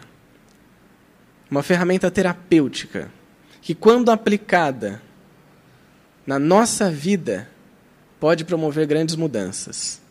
uma 1.50 1.62
ferramenta 1.62 2.10
terapêutica 2.10 3.10
que, 3.62 3.74
quando 3.74 4.10
aplicada 4.10 5.00
na 6.26 6.38
nossa 6.38 6.90
vida, 6.90 7.48
pode 8.20 8.44
promover 8.44 8.86
grandes 8.86 9.16
mudanças. 9.16 10.02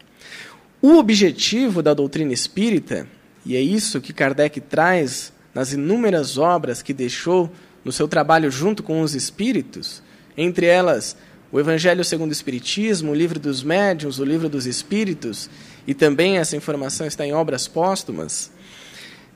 O 0.81 0.95
objetivo 0.95 1.83
da 1.83 1.93
doutrina 1.93 2.33
espírita, 2.33 3.07
e 3.45 3.55
é 3.55 3.61
isso 3.61 4.01
que 4.01 4.11
Kardec 4.11 4.59
traz 4.61 5.31
nas 5.53 5.71
inúmeras 5.71 6.39
obras 6.39 6.81
que 6.81 6.95
deixou 6.95 7.51
no 7.87 7.91
seu 7.91 8.07
trabalho 8.07 8.51
junto 8.51 8.83
com 8.83 9.01
os 9.01 9.15
espíritos, 9.15 10.03
entre 10.37 10.67
elas 10.67 11.17
o 11.51 11.59
Evangelho 11.59 12.03
segundo 12.03 12.29
o 12.29 12.33
Espiritismo, 12.33 13.11
o 13.11 13.15
Livro 13.15 13.39
dos 13.39 13.63
Médiuns, 13.63 14.19
o 14.19 14.23
Livro 14.23 14.47
dos 14.47 14.67
Espíritos, 14.67 15.49
e 15.87 15.95
também 15.95 16.37
essa 16.37 16.55
informação 16.55 17.07
está 17.07 17.25
em 17.25 17.33
obras 17.33 17.67
póstumas 17.67 18.51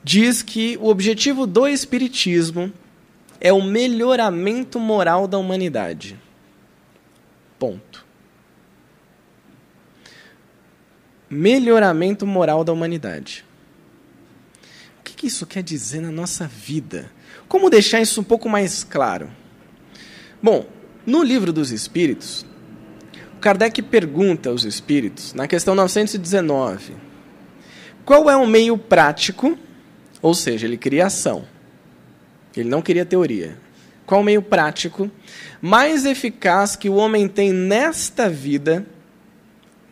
diz 0.02 0.42
que 0.42 0.76
o 0.80 0.88
objetivo 0.88 1.46
do 1.46 1.66
Espiritismo 1.66 2.72
é 3.40 3.52
o 3.52 3.62
melhoramento 3.62 4.78
moral 4.78 5.26
da 5.26 5.38
humanidade. 5.38 6.18
Ponto. 7.58 8.04
Melhoramento 11.28 12.26
moral 12.26 12.64
da 12.64 12.72
humanidade. 12.72 13.44
O 14.98 15.02
que 15.02 15.26
isso 15.26 15.46
quer 15.46 15.62
dizer 15.62 16.00
na 16.00 16.10
nossa 16.10 16.46
vida? 16.46 17.10
Como 17.52 17.68
deixar 17.68 18.00
isso 18.00 18.18
um 18.18 18.24
pouco 18.24 18.48
mais 18.48 18.82
claro? 18.82 19.30
Bom, 20.42 20.64
no 21.04 21.22
livro 21.22 21.52
dos 21.52 21.70
Espíritos, 21.70 22.46
Kardec 23.42 23.82
pergunta 23.82 24.48
aos 24.48 24.64
Espíritos, 24.64 25.34
na 25.34 25.46
questão 25.46 25.74
919, 25.74 26.94
qual 28.06 28.30
é 28.30 28.36
o 28.36 28.46
meio 28.46 28.78
prático 28.78 29.58
ou 30.22 30.32
seja, 30.32 30.66
ele 30.66 30.78
queria 30.78 31.04
ação. 31.06 31.44
Ele 32.56 32.70
não 32.70 32.80
queria 32.80 33.04
teoria. 33.04 33.58
Qual 34.06 34.22
o 34.22 34.24
meio 34.24 34.40
prático 34.40 35.10
mais 35.60 36.06
eficaz 36.06 36.74
que 36.74 36.88
o 36.88 36.94
homem 36.94 37.28
tem 37.28 37.52
nesta 37.52 38.30
vida 38.30 38.86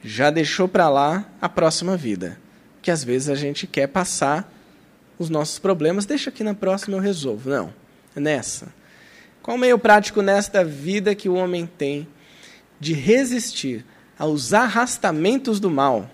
já 0.03 0.31
deixou 0.31 0.67
para 0.67 0.89
lá 0.89 1.29
a 1.43 1.49
próxima 1.51 1.95
vida? 1.95 2.41
Que 2.81 2.91
às 2.91 3.05
vezes 3.05 3.29
a 3.29 3.35
gente 3.35 3.67
quer 3.67 3.89
passar 3.89 4.51
os 5.21 5.29
nossos 5.29 5.59
problemas, 5.59 6.07
deixa 6.07 6.31
aqui 6.31 6.43
na 6.43 6.55
próxima 6.55 6.97
eu 6.97 7.01
resolvo. 7.01 7.51
Não, 7.51 7.75
é 8.17 8.21
nessa. 8.21 8.73
Qual 9.43 9.59
meio 9.59 9.79
prático 9.79 10.23
nesta 10.23 10.65
vida 10.65 11.15
que 11.15 11.29
o 11.29 11.35
homem 11.35 11.67
tem 11.67 12.09
de 12.81 12.95
resistir 12.95 13.85
aos 14.19 14.55
arrastamentos 14.55 15.61
do 15.61 15.71
mal? 15.71 16.11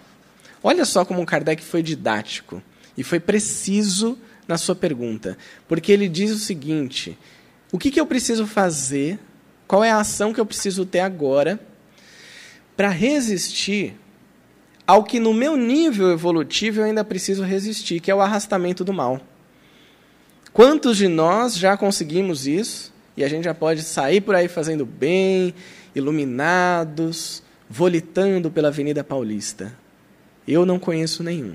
Olha 0.61 0.85
só 0.85 1.05
como 1.05 1.25
Kardec 1.25 1.63
foi 1.63 1.85
didático. 1.85 2.61
E 2.99 3.05
foi 3.05 3.21
preciso 3.21 4.19
na 4.49 4.59
sua 4.59 4.75
pergunta, 4.75 5.39
porque 5.69 5.93
ele 5.93 6.09
diz 6.09 6.33
o 6.33 6.39
seguinte: 6.39 7.17
o 7.71 7.79
que, 7.79 7.93
que 7.93 8.01
eu 8.01 8.07
preciso 8.07 8.45
fazer 8.47 9.21
Qual 9.69 9.85
é 9.85 9.91
a 9.91 10.01
ação 10.01 10.33
que 10.33 10.41
eu 10.41 10.47
preciso 10.47 10.85
ter 10.85 11.01
agora 11.01 11.61
para 12.77 12.89
resistir 12.89 13.97
ao 14.87 15.03
que 15.03 15.19
no 15.19 15.35
meu 15.35 15.57
nível 15.57 16.13
evolutivo 16.13 16.81
eu 16.81 16.85
ainda 16.85 17.05
preciso 17.05 17.43
resistir, 17.43 18.01
que 18.01 18.11
é 18.11 18.15
o 18.15 18.21
arrastamento 18.21 18.85
do 18.85 18.93
mal. 18.93 19.21
Quantos 20.53 20.97
de 20.97 21.09
nós 21.09 21.59
já 21.59 21.77
conseguimos 21.77 22.47
isso 22.47 22.95
e 23.17 23.25
a 23.25 23.29
gente 23.29 23.45
já 23.45 23.55
pode 23.55 23.83
sair 23.83 24.21
por 24.21 24.35
aí 24.35 24.49
fazendo 24.49 24.87
bem, 24.87 25.53
iluminados, 25.95 27.43
volitando 27.69 28.51
pela 28.51 28.69
Avenida 28.69 29.03
Paulista? 29.03 29.75
Eu 30.47 30.65
não 30.65 30.79
conheço 30.79 31.23
nenhum. 31.23 31.55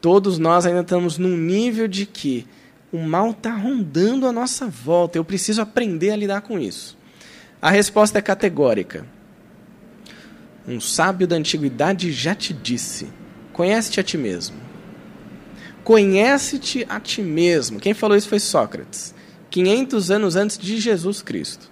Todos 0.00 0.38
nós 0.38 0.66
ainda 0.66 0.82
estamos 0.82 1.16
num 1.16 1.36
nível 1.36 1.88
de 1.88 2.04
que 2.04 2.46
o 2.92 2.98
mal 2.98 3.30
está 3.30 3.52
rondando 3.52 4.26
a 4.26 4.32
nossa 4.32 4.68
volta. 4.68 5.16
Eu 5.16 5.24
preciso 5.24 5.62
aprender 5.62 6.10
a 6.10 6.16
lidar 6.16 6.42
com 6.42 6.58
isso. 6.58 6.96
A 7.60 7.70
resposta 7.70 8.18
é 8.18 8.22
categórica. 8.22 9.06
Um 10.66 10.80
sábio 10.80 11.26
da 11.26 11.36
antiguidade 11.36 12.12
já 12.12 12.34
te 12.34 12.52
disse: 12.52 13.08
conhece-te 13.52 14.00
a 14.00 14.02
ti 14.02 14.16
mesmo. 14.16 14.56
Conhece-te 15.82 16.86
a 16.88 16.98
ti 16.98 17.20
mesmo. 17.20 17.78
Quem 17.78 17.92
falou 17.92 18.16
isso 18.16 18.28
foi 18.28 18.40
Sócrates, 18.40 19.14
500 19.50 20.10
anos 20.10 20.36
antes 20.36 20.56
de 20.56 20.78
Jesus 20.78 21.20
Cristo. 21.20 21.70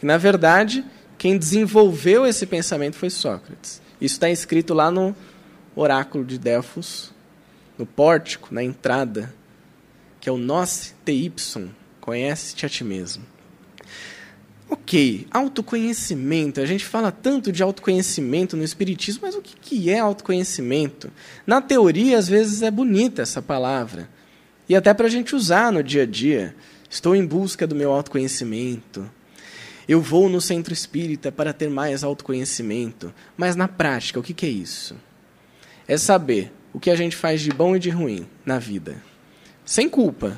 E, 0.00 0.06
na 0.06 0.16
verdade, 0.16 0.84
quem 1.18 1.36
desenvolveu 1.36 2.24
esse 2.24 2.46
pensamento 2.46 2.94
foi 2.94 3.10
Sócrates. 3.10 3.82
Isso 4.00 4.14
está 4.14 4.30
escrito 4.30 4.72
lá 4.72 4.90
no 4.90 5.14
oráculo 5.74 6.24
de 6.24 6.38
Delfos, 6.38 7.12
no 7.76 7.84
pórtico, 7.84 8.54
na 8.54 8.62
entrada, 8.62 9.34
que 10.20 10.28
é 10.28 10.32
o 10.32 10.38
Nos 10.38 10.94
Te 11.04 11.12
Ipsum, 11.12 11.68
conhece-te 12.00 12.64
a 12.64 12.68
ti 12.68 12.84
mesmo. 12.84 13.24
Ok, 14.70 15.26
autoconhecimento. 15.30 16.60
A 16.60 16.66
gente 16.66 16.84
fala 16.84 17.10
tanto 17.10 17.50
de 17.50 17.62
autoconhecimento 17.62 18.56
no 18.56 18.62
Espiritismo, 18.62 19.22
mas 19.22 19.34
o 19.34 19.40
que 19.40 19.88
é 19.88 19.98
autoconhecimento? 19.98 21.10
Na 21.46 21.62
teoria, 21.62 22.18
às 22.18 22.28
vezes 22.28 22.60
é 22.60 22.70
bonita 22.70 23.22
essa 23.22 23.40
palavra. 23.40 24.10
E 24.68 24.76
até 24.76 24.92
para 24.92 25.06
a 25.06 25.10
gente 25.10 25.34
usar 25.34 25.72
no 25.72 25.82
dia 25.82 26.02
a 26.02 26.06
dia. 26.06 26.54
Estou 26.90 27.16
em 27.16 27.24
busca 27.24 27.66
do 27.66 27.74
meu 27.74 27.92
autoconhecimento. 27.92 29.10
Eu 29.88 30.02
vou 30.02 30.28
no 30.28 30.40
centro 30.40 30.72
espírita 30.72 31.32
para 31.32 31.54
ter 31.54 31.70
mais 31.70 32.04
autoconhecimento. 32.04 33.12
Mas 33.36 33.56
na 33.56 33.68
prática, 33.68 34.20
o 34.20 34.22
que 34.22 34.44
é 34.44 34.50
isso? 34.50 34.94
É 35.86 35.96
saber 35.96 36.52
o 36.74 36.80
que 36.80 36.90
a 36.90 36.96
gente 36.96 37.16
faz 37.16 37.40
de 37.40 37.50
bom 37.50 37.74
e 37.74 37.78
de 37.78 37.88
ruim 37.88 38.26
na 38.44 38.58
vida. 38.58 39.02
Sem 39.64 39.88
culpa, 39.88 40.36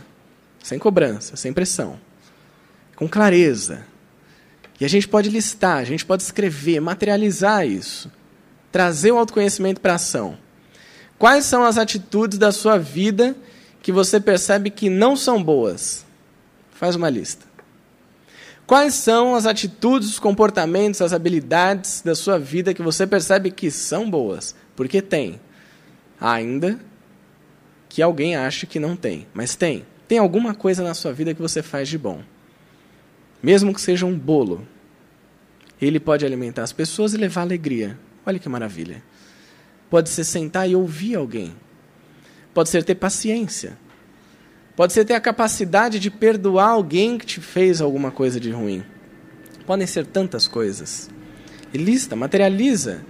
sem 0.62 0.78
cobrança, 0.78 1.34
sem 1.34 1.52
pressão. 1.52 1.98
Com 2.94 3.08
clareza 3.08 3.84
e 4.80 4.84
a 4.84 4.88
gente 4.88 5.06
pode 5.06 5.28
listar, 5.28 5.76
a 5.76 5.84
gente 5.84 6.04
pode 6.06 6.22
escrever, 6.22 6.80
materializar 6.80 7.66
isso, 7.66 8.10
trazer 8.72 9.12
o 9.12 9.18
autoconhecimento 9.18 9.80
para 9.80 9.94
ação. 9.94 10.38
Quais 11.18 11.44
são 11.44 11.62
as 11.64 11.76
atitudes 11.76 12.38
da 12.38 12.50
sua 12.50 12.78
vida 12.78 13.36
que 13.82 13.92
você 13.92 14.18
percebe 14.18 14.70
que 14.70 14.88
não 14.88 15.14
são 15.16 15.42
boas? 15.42 16.06
Faz 16.72 16.96
uma 16.96 17.10
lista. 17.10 17.44
Quais 18.66 18.94
são 18.94 19.34
as 19.34 19.46
atitudes, 19.46 20.08
os 20.08 20.18
comportamentos, 20.18 21.02
as 21.02 21.12
habilidades 21.12 22.00
da 22.02 22.14
sua 22.14 22.38
vida 22.38 22.72
que 22.72 22.82
você 22.82 23.06
percebe 23.06 23.50
que 23.50 23.70
são 23.70 24.08
boas? 24.08 24.54
Porque 24.74 25.02
tem. 25.02 25.40
Ainda 26.18 26.78
que 27.88 28.00
alguém 28.00 28.36
ache 28.36 28.66
que 28.66 28.78
não 28.78 28.96
tem, 28.96 29.26
mas 29.34 29.56
tem. 29.56 29.84
Tem 30.06 30.18
alguma 30.18 30.54
coisa 30.54 30.82
na 30.82 30.94
sua 30.94 31.12
vida 31.12 31.34
que 31.34 31.42
você 31.42 31.62
faz 31.62 31.88
de 31.88 31.98
bom. 31.98 32.22
Mesmo 33.42 33.74
que 33.74 33.80
seja 33.80 34.06
um 34.06 34.16
bolo, 34.16 34.66
ele 35.86 35.98
pode 35.98 36.24
alimentar 36.26 36.62
as 36.62 36.72
pessoas 36.72 37.14
e 37.14 37.16
levar 37.16 37.42
alegria. 37.42 37.98
Olha 38.24 38.38
que 38.38 38.48
maravilha. 38.48 39.02
Pode 39.88 40.10
ser 40.10 40.24
sentar 40.24 40.68
e 40.68 40.76
ouvir 40.76 41.16
alguém. 41.16 41.54
Pode 42.52 42.68
ser 42.68 42.84
ter 42.84 42.94
paciência. 42.94 43.78
Pode 44.76 44.92
ser 44.92 45.04
ter 45.04 45.14
a 45.14 45.20
capacidade 45.20 45.98
de 45.98 46.10
perdoar 46.10 46.68
alguém 46.68 47.18
que 47.18 47.26
te 47.26 47.40
fez 47.40 47.80
alguma 47.80 48.10
coisa 48.10 48.38
de 48.38 48.50
ruim. 48.50 48.84
Podem 49.66 49.86
ser 49.86 50.06
tantas 50.06 50.46
coisas. 50.46 51.10
E 51.72 51.78
lista, 51.78 52.16
materializa, 52.16 53.04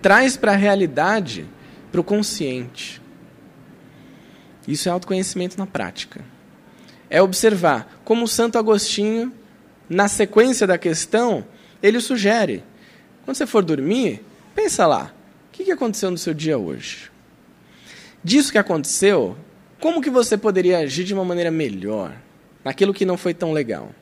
traz 0.00 0.36
para 0.36 0.52
a 0.52 0.56
realidade, 0.56 1.46
para 1.90 2.00
o 2.00 2.04
consciente. 2.04 3.00
Isso 4.66 4.88
é 4.88 4.92
autoconhecimento 4.92 5.58
na 5.58 5.66
prática. 5.66 6.24
É 7.08 7.22
observar 7.22 8.00
como 8.04 8.26
Santo 8.26 8.58
Agostinho 8.58 9.32
na 9.88 10.08
sequência 10.08 10.66
da 10.66 10.76
questão, 10.76 11.44
ele 11.82 12.00
sugere: 12.00 12.62
quando 13.24 13.36
você 13.36 13.46
for 13.46 13.64
dormir, 13.64 14.22
pensa 14.54 14.86
lá, 14.86 15.14
o 15.48 15.52
que 15.52 15.70
aconteceu 15.70 16.10
no 16.10 16.18
seu 16.18 16.34
dia 16.34 16.58
hoje? 16.58 17.10
Disso 18.22 18.52
que 18.52 18.58
aconteceu, 18.58 19.36
como 19.80 20.00
que 20.00 20.10
você 20.10 20.36
poderia 20.36 20.78
agir 20.78 21.04
de 21.04 21.14
uma 21.14 21.24
maneira 21.24 21.50
melhor 21.50 22.12
naquilo 22.64 22.94
que 22.94 23.04
não 23.04 23.16
foi 23.16 23.32
tão 23.32 23.52
legal? 23.52 23.94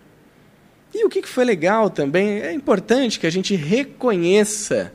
E 0.95 1.05
o 1.05 1.09
que 1.09 1.23
foi 1.23 1.45
legal 1.45 1.91
também, 1.91 2.41
é 2.41 2.53
importante 2.53 3.19
que 3.19 3.27
a 3.27 3.31
gente 3.31 3.57
reconheça 3.57 4.93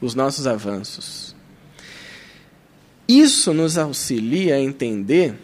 os 0.00 0.14
nossos 0.14 0.46
avanços. 0.46 1.34
Isso 3.08 3.52
nos 3.52 3.76
auxilia 3.76 4.54
a 4.54 4.60
entender 4.60 5.34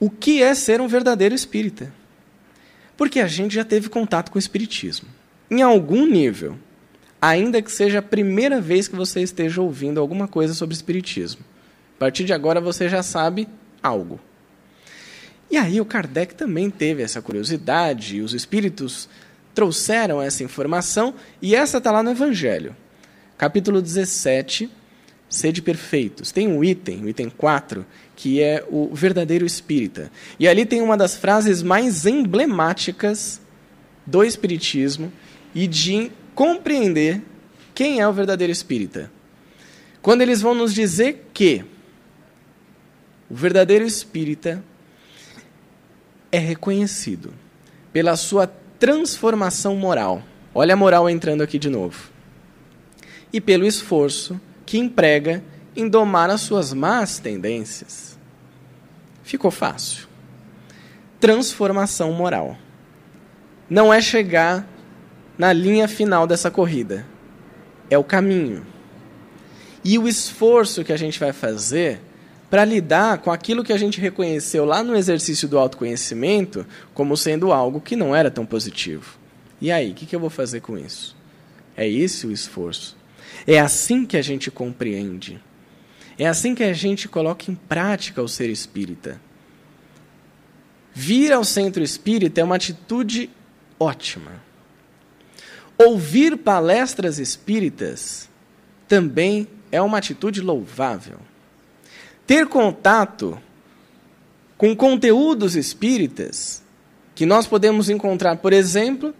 o 0.00 0.10
que 0.10 0.42
é 0.42 0.54
ser 0.54 0.80
um 0.80 0.88
verdadeiro 0.88 1.34
espírita. 1.34 1.92
Porque 2.96 3.20
a 3.20 3.28
gente 3.28 3.54
já 3.54 3.64
teve 3.64 3.88
contato 3.88 4.30
com 4.30 4.36
o 4.36 4.40
Espiritismo. 4.40 5.08
Em 5.50 5.62
algum 5.62 6.06
nível. 6.06 6.56
Ainda 7.20 7.60
que 7.60 7.70
seja 7.70 7.98
a 7.98 8.02
primeira 8.02 8.60
vez 8.60 8.88
que 8.88 8.96
você 8.96 9.20
esteja 9.20 9.60
ouvindo 9.60 10.00
alguma 10.00 10.26
coisa 10.28 10.54
sobre 10.54 10.74
Espiritismo. 10.74 11.44
A 11.96 11.98
partir 11.98 12.24
de 12.24 12.32
agora 12.32 12.60
você 12.60 12.88
já 12.88 13.02
sabe 13.02 13.46
algo. 13.82 14.18
E 15.50 15.56
aí 15.56 15.80
o 15.80 15.84
Kardec 15.84 16.34
também 16.34 16.70
teve 16.70 17.02
essa 17.02 17.20
curiosidade, 17.20 18.16
e 18.16 18.22
os 18.22 18.32
espíritos 18.32 19.08
trouxeram 19.52 20.22
essa 20.22 20.44
informação, 20.44 21.12
e 21.42 21.54
essa 21.54 21.78
está 21.78 21.90
lá 21.90 22.02
no 22.02 22.12
Evangelho. 22.12 22.74
Capítulo 23.36 23.82
17, 23.82 24.70
sede 25.28 25.60
perfeitos. 25.60 26.30
Tem 26.30 26.46
um 26.46 26.62
item, 26.62 27.04
o 27.04 27.08
item 27.08 27.28
4, 27.28 27.84
que 28.14 28.40
é 28.40 28.64
o 28.70 28.94
verdadeiro 28.94 29.44
espírita. 29.44 30.10
E 30.38 30.46
ali 30.46 30.64
tem 30.64 30.80
uma 30.80 30.96
das 30.96 31.16
frases 31.16 31.62
mais 31.62 32.06
emblemáticas 32.06 33.40
do 34.06 34.22
espiritismo 34.22 35.12
e 35.54 35.66
de 35.66 36.10
compreender 36.34 37.22
quem 37.74 38.00
é 38.00 38.08
o 38.08 38.12
verdadeiro 38.12 38.52
espírita. 38.52 39.10
Quando 40.02 40.22
eles 40.22 40.40
vão 40.40 40.54
nos 40.54 40.72
dizer 40.72 41.30
que 41.32 41.64
o 43.28 43.34
verdadeiro 43.34 43.84
espírita 43.84 44.62
é 46.32 46.38
reconhecido 46.38 47.32
pela 47.92 48.16
sua 48.16 48.46
transformação 48.78 49.76
moral. 49.76 50.22
Olha 50.54 50.74
a 50.74 50.76
moral 50.76 51.08
entrando 51.08 51.42
aqui 51.42 51.58
de 51.58 51.68
novo. 51.68 52.10
E 53.32 53.40
pelo 53.40 53.66
esforço 53.66 54.40
que 54.64 54.78
emprega 54.78 55.44
em 55.76 55.88
domar 55.88 56.30
as 56.30 56.40
suas 56.40 56.72
más 56.72 57.18
tendências. 57.18 58.18
Ficou 59.22 59.50
fácil. 59.50 60.08
Transformação 61.20 62.12
moral. 62.12 62.56
Não 63.68 63.92
é 63.92 64.00
chegar 64.00 64.66
na 65.40 65.54
linha 65.54 65.88
final 65.88 66.26
dessa 66.26 66.50
corrida, 66.50 67.06
é 67.88 67.96
o 67.96 68.04
caminho. 68.04 68.62
E 69.82 69.98
o 69.98 70.06
esforço 70.06 70.84
que 70.84 70.92
a 70.92 70.98
gente 70.98 71.18
vai 71.18 71.32
fazer 71.32 71.98
para 72.50 72.62
lidar 72.62 73.16
com 73.16 73.32
aquilo 73.32 73.64
que 73.64 73.72
a 73.72 73.78
gente 73.78 73.98
reconheceu 73.98 74.66
lá 74.66 74.82
no 74.82 74.94
exercício 74.94 75.48
do 75.48 75.58
autoconhecimento 75.58 76.66
como 76.92 77.16
sendo 77.16 77.52
algo 77.52 77.80
que 77.80 77.96
não 77.96 78.14
era 78.14 78.30
tão 78.30 78.44
positivo. 78.44 79.18
E 79.62 79.72
aí, 79.72 79.92
o 79.92 79.94
que, 79.94 80.04
que 80.04 80.14
eu 80.14 80.20
vou 80.20 80.28
fazer 80.28 80.60
com 80.60 80.76
isso? 80.76 81.16
É 81.74 81.88
esse 81.88 82.26
o 82.26 82.30
esforço. 82.30 82.94
É 83.46 83.58
assim 83.58 84.04
que 84.04 84.18
a 84.18 84.22
gente 84.22 84.50
compreende. 84.50 85.40
É 86.18 86.26
assim 86.26 86.54
que 86.54 86.64
a 86.64 86.74
gente 86.74 87.08
coloca 87.08 87.50
em 87.50 87.54
prática 87.54 88.20
o 88.20 88.28
ser 88.28 88.50
espírita. 88.50 89.18
Vir 90.92 91.32
ao 91.32 91.44
centro 91.44 91.82
espírita 91.82 92.42
é 92.42 92.44
uma 92.44 92.56
atitude 92.56 93.30
ótima. 93.78 94.49
Ouvir 95.82 96.36
palestras 96.36 97.18
espíritas 97.18 98.28
também 98.86 99.48
é 99.72 99.80
uma 99.80 99.96
atitude 99.96 100.42
louvável. 100.42 101.16
Ter 102.26 102.46
contato 102.46 103.40
com 104.58 104.76
conteúdos 104.76 105.56
espíritas 105.56 106.62
que 107.14 107.24
nós 107.24 107.46
podemos 107.46 107.88
encontrar, 107.88 108.36
por 108.36 108.52
exemplo, 108.52 109.14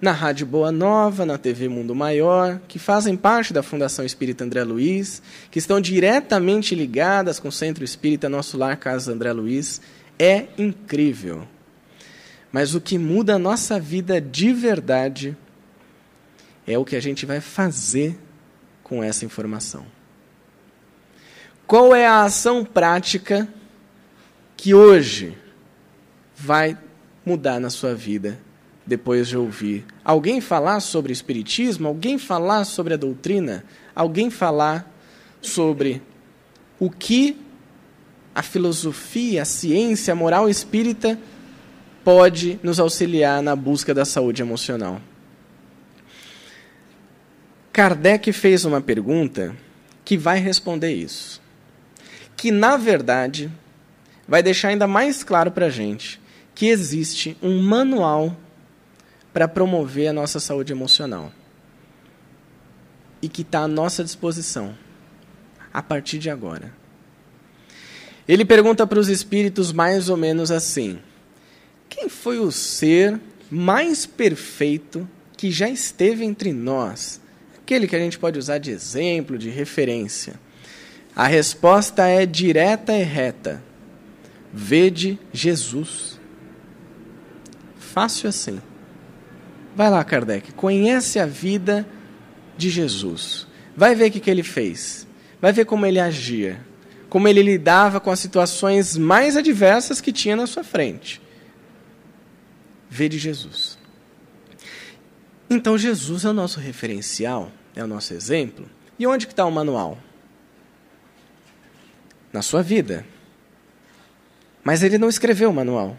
na 0.00 0.10
Rádio 0.10 0.46
Boa 0.46 0.72
Nova, 0.72 1.24
na 1.24 1.38
TV 1.38 1.68
Mundo 1.68 1.94
Maior, 1.94 2.60
que 2.66 2.80
fazem 2.80 3.16
parte 3.16 3.52
da 3.52 3.62
Fundação 3.62 4.04
Espírita 4.04 4.42
André 4.42 4.64
Luiz, 4.64 5.22
que 5.48 5.60
estão 5.60 5.80
diretamente 5.80 6.74
ligadas 6.74 7.38
com 7.38 7.50
o 7.50 7.52
Centro 7.52 7.84
Espírita 7.84 8.28
Nosso 8.28 8.58
Lar 8.58 8.76
Casa 8.78 9.12
André 9.12 9.32
Luiz, 9.32 9.80
é 10.18 10.46
incrível. 10.58 11.46
Mas 12.50 12.74
o 12.74 12.80
que 12.80 12.98
muda 12.98 13.36
a 13.36 13.38
nossa 13.38 13.78
vida 13.78 14.20
de 14.20 14.52
verdade 14.52 15.36
é 16.68 16.76
o 16.76 16.84
que 16.84 16.94
a 16.94 17.00
gente 17.00 17.24
vai 17.24 17.40
fazer 17.40 18.18
com 18.82 19.02
essa 19.02 19.24
informação. 19.24 19.86
Qual 21.66 21.94
é 21.94 22.06
a 22.06 22.24
ação 22.24 22.62
prática 22.62 23.48
que 24.54 24.74
hoje 24.74 25.36
vai 26.36 26.76
mudar 27.24 27.58
na 27.58 27.70
sua 27.70 27.94
vida 27.94 28.38
depois 28.86 29.28
de 29.28 29.36
ouvir 29.36 29.84
alguém 30.04 30.40
falar 30.40 30.80
sobre 30.80 31.12
Espiritismo, 31.12 31.88
alguém 31.88 32.18
falar 32.18 32.64
sobre 32.64 32.94
a 32.94 32.96
doutrina, 32.96 33.64
alguém 33.94 34.30
falar 34.30 34.90
sobre 35.40 36.02
o 36.78 36.90
que 36.90 37.36
a 38.34 38.42
filosofia, 38.42 39.42
a 39.42 39.44
ciência, 39.44 40.12
a 40.12 40.16
moral 40.16 40.48
espírita 40.48 41.18
pode 42.04 42.58
nos 42.62 42.78
auxiliar 42.78 43.42
na 43.42 43.56
busca 43.56 43.92
da 43.92 44.04
saúde 44.04 44.42
emocional. 44.42 45.00
Kardec 47.78 48.32
fez 48.32 48.64
uma 48.64 48.80
pergunta 48.80 49.54
que 50.04 50.18
vai 50.18 50.40
responder 50.40 50.92
isso. 50.92 51.40
Que, 52.36 52.50
na 52.50 52.76
verdade, 52.76 53.48
vai 54.26 54.42
deixar 54.42 54.70
ainda 54.70 54.88
mais 54.88 55.22
claro 55.22 55.52
para 55.52 55.66
a 55.66 55.70
gente 55.70 56.20
que 56.56 56.66
existe 56.66 57.36
um 57.40 57.62
manual 57.62 58.36
para 59.32 59.46
promover 59.46 60.08
a 60.08 60.12
nossa 60.12 60.40
saúde 60.40 60.72
emocional 60.72 61.32
e 63.22 63.28
que 63.28 63.42
está 63.42 63.60
à 63.60 63.68
nossa 63.68 64.02
disposição 64.02 64.76
a 65.72 65.80
partir 65.80 66.18
de 66.18 66.28
agora. 66.28 66.74
Ele 68.26 68.44
pergunta 68.44 68.88
para 68.88 68.98
os 68.98 69.08
espíritos 69.08 69.72
mais 69.72 70.08
ou 70.08 70.16
menos 70.16 70.50
assim: 70.50 70.98
quem 71.88 72.08
foi 72.08 72.40
o 72.40 72.50
ser 72.50 73.20
mais 73.48 74.04
perfeito 74.04 75.08
que 75.36 75.52
já 75.52 75.68
esteve 75.68 76.24
entre 76.24 76.52
nós? 76.52 77.20
Aquele 77.68 77.86
que 77.86 77.94
a 77.94 77.98
gente 77.98 78.18
pode 78.18 78.38
usar 78.38 78.56
de 78.56 78.70
exemplo, 78.70 79.36
de 79.36 79.50
referência. 79.50 80.40
A 81.14 81.26
resposta 81.26 82.06
é 82.06 82.24
direta 82.24 82.94
e 82.96 83.02
reta. 83.02 83.62
Vede 84.50 85.18
Jesus. 85.34 86.18
Fácil 87.78 88.30
assim. 88.30 88.58
Vai 89.76 89.90
lá, 89.90 90.02
Kardec, 90.02 90.50
conhece 90.52 91.18
a 91.18 91.26
vida 91.26 91.86
de 92.56 92.70
Jesus. 92.70 93.46
Vai 93.76 93.94
ver 93.94 94.08
o 94.08 94.12
que, 94.12 94.20
que 94.20 94.30
ele 94.30 94.42
fez. 94.42 95.06
Vai 95.38 95.52
ver 95.52 95.66
como 95.66 95.84
ele 95.84 96.00
agia. 96.00 96.64
Como 97.10 97.28
ele 97.28 97.42
lidava 97.42 98.00
com 98.00 98.10
as 98.10 98.18
situações 98.18 98.96
mais 98.96 99.36
adversas 99.36 100.00
que 100.00 100.10
tinha 100.10 100.34
na 100.34 100.46
sua 100.46 100.64
frente. 100.64 101.20
Vê 102.88 103.10
de 103.10 103.18
Jesus. 103.18 103.76
Então, 105.50 105.76
Jesus 105.76 106.24
é 106.24 106.30
o 106.30 106.34
nosso 106.34 106.60
referencial, 106.60 107.52
é 107.80 107.84
o 107.84 107.86
nosso 107.86 108.12
exemplo. 108.12 108.68
E 108.98 109.06
onde 109.06 109.26
que 109.26 109.32
está 109.32 109.46
o 109.46 109.52
manual? 109.52 109.98
Na 112.32 112.42
sua 112.42 112.62
vida. 112.62 113.06
Mas 114.64 114.82
ele 114.82 114.98
não 114.98 115.08
escreveu 115.08 115.50
o 115.50 115.54
manual. 115.54 115.96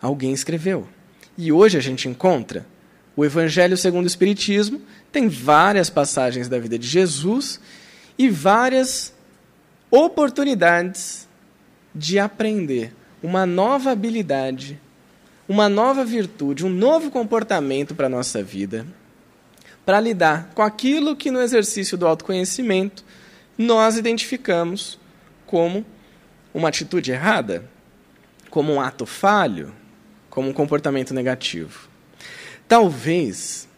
Alguém 0.00 0.32
escreveu. 0.32 0.88
E 1.36 1.52
hoje 1.52 1.76
a 1.76 1.80
gente 1.80 2.08
encontra 2.08 2.66
o 3.14 3.24
Evangelho 3.24 3.76
segundo 3.76 4.04
o 4.04 4.08
Espiritismo, 4.08 4.80
tem 5.12 5.28
várias 5.28 5.88
passagens 5.88 6.48
da 6.48 6.58
vida 6.58 6.78
de 6.78 6.86
Jesus 6.86 7.60
e 8.18 8.28
várias 8.28 9.14
oportunidades 9.90 11.28
de 11.94 12.18
aprender 12.18 12.92
uma 13.22 13.46
nova 13.46 13.92
habilidade, 13.92 14.80
uma 15.48 15.68
nova 15.68 16.04
virtude, 16.04 16.66
um 16.66 16.70
novo 16.70 17.10
comportamento 17.10 17.94
para 17.94 18.06
a 18.06 18.10
nossa 18.10 18.42
vida, 18.42 18.84
para 19.84 20.00
lidar 20.00 20.50
com 20.54 20.62
aquilo 20.62 21.16
que 21.16 21.30
no 21.30 21.40
exercício 21.40 21.96
do 21.96 22.06
autoconhecimento 22.06 23.04
nós 23.56 23.96
identificamos 23.96 24.98
como 25.46 25.84
uma 26.52 26.68
atitude 26.68 27.12
errada, 27.12 27.68
como 28.50 28.72
um 28.72 28.80
ato 28.80 29.04
falho, 29.04 29.74
como 30.30 30.48
um 30.48 30.52
comportamento 30.52 31.12
negativo. 31.12 31.88
Talvez, 32.66 33.68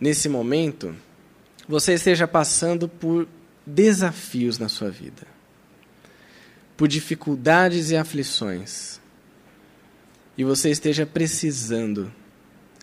nesse 0.00 0.28
momento, 0.28 0.94
você 1.68 1.94
esteja 1.94 2.28
passando 2.28 2.88
por 2.88 3.26
desafios 3.66 4.58
na 4.58 4.68
sua 4.68 4.90
vida, 4.90 5.26
por 6.76 6.88
dificuldades 6.88 7.90
e 7.90 7.96
aflições, 7.96 9.00
e 10.36 10.44
você 10.44 10.70
esteja 10.70 11.06
precisando 11.06 12.12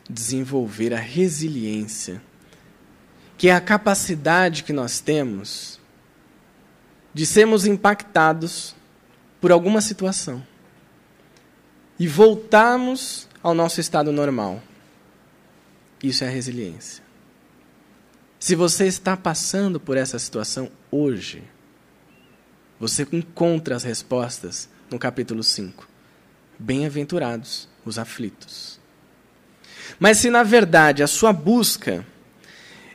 desenvolver 0.09 0.93
a 0.93 0.99
resiliência, 0.99 2.21
que 3.37 3.47
é 3.47 3.55
a 3.55 3.61
capacidade 3.61 4.63
que 4.63 4.73
nós 4.73 4.99
temos 4.99 5.79
de 7.13 7.25
sermos 7.25 7.65
impactados 7.65 8.75
por 9.39 9.51
alguma 9.51 9.81
situação 9.81 10.45
e 11.99 12.07
voltarmos 12.07 13.27
ao 13.43 13.53
nosso 13.53 13.79
estado 13.79 14.11
normal. 14.11 14.61
Isso 16.01 16.23
é 16.23 16.27
a 16.27 16.31
resiliência. 16.31 17.03
Se 18.39 18.55
você 18.55 18.87
está 18.87 19.15
passando 19.15 19.79
por 19.79 19.97
essa 19.97 20.17
situação 20.17 20.71
hoje, 20.89 21.43
você 22.79 23.07
encontra 23.11 23.75
as 23.75 23.83
respostas 23.83 24.67
no 24.89 24.97
capítulo 24.97 25.43
5. 25.43 25.87
Bem-aventurados 26.57 27.69
os 27.85 27.99
aflitos. 27.99 28.80
Mas 29.99 30.17
se 30.17 30.29
na 30.29 30.43
verdade 30.43 31.03
a 31.03 31.07
sua 31.07 31.31
busca 31.33 32.05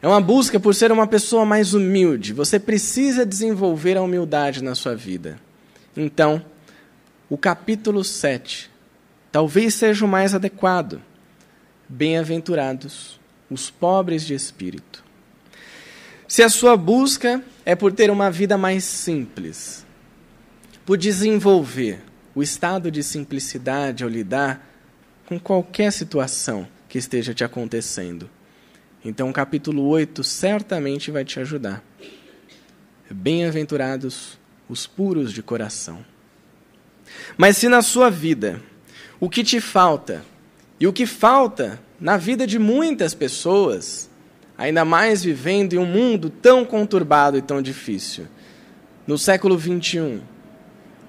é 0.03 0.07
uma 0.07 0.21
busca 0.21 0.61
por 0.61 0.75
ser 0.75 0.93
uma 0.93 1.07
pessoa 1.07 1.45
mais 1.45 1.75
humilde, 1.75 2.33
você 2.33 2.61
precisa 2.61 3.25
desenvolver 3.25 3.97
a 3.97 4.03
humildade 4.03 4.63
na 4.63 4.75
sua 4.75 4.95
vida. 4.95 5.41
Então, 5.97 6.45
o 7.29 7.37
capítulo 7.37 8.05
7 8.05 8.71
talvez 9.33 9.75
seja 9.75 10.05
o 10.05 10.09
mais 10.09 10.35
adequado. 10.35 11.01
Bem-aventurados 11.89 13.19
os 13.51 13.71
pobres 13.71 14.25
de 14.25 14.35
espírito. 14.35 15.05
Se 16.29 16.43
a 16.43 16.49
sua 16.49 16.77
busca 16.77 17.43
é 17.65 17.75
por 17.75 17.93
ter 17.93 18.11
uma 18.11 18.31
vida 18.31 18.59
mais 18.59 18.85
simples, 18.85 19.87
por 20.85 20.99
desenvolver 20.99 22.03
o 22.35 22.43
estado 22.43 22.91
de 22.91 23.03
simplicidade 23.03 24.05
ao 24.05 24.11
lidar 24.11 24.69
com 25.27 25.39
qualquer 25.39 25.93
situação 25.93 26.69
que 26.97 26.99
esteja 26.99 27.35
te 27.35 27.45
acontecendo, 27.45 28.31
então 29.05 29.29
o 29.29 29.33
capítulo 29.33 29.87
8 29.87 30.25
certamente 30.25 31.11
vai 31.11 31.27
te 31.27 31.39
ajudar. 31.39 31.85
Bem-aventurados 33.11 34.39
os 34.67 34.87
puros 34.87 35.31
de 35.31 35.43
coração. 35.43 36.03
Mas 37.37 37.59
se 37.59 37.69
na 37.69 37.83
sua 37.83 38.09
vida 38.09 38.63
o 39.21 39.29
que 39.29 39.45
te 39.45 39.61
falta. 39.61 40.25
E 40.81 40.87
o 40.87 40.93
que 40.93 41.05
falta 41.05 41.79
na 42.01 42.17
vida 42.17 42.47
de 42.47 42.59
muitas 42.59 43.13
pessoas, 43.13 44.09
ainda 44.57 44.83
mais 44.83 45.23
vivendo 45.23 45.75
em 45.75 45.79
um 45.79 45.85
mundo 45.85 46.31
tão 46.31 46.65
conturbado 46.65 47.37
e 47.37 47.43
tão 47.43 47.61
difícil. 47.61 48.27
No 49.07 49.19
século 49.19 49.59
XXI, 49.59 50.23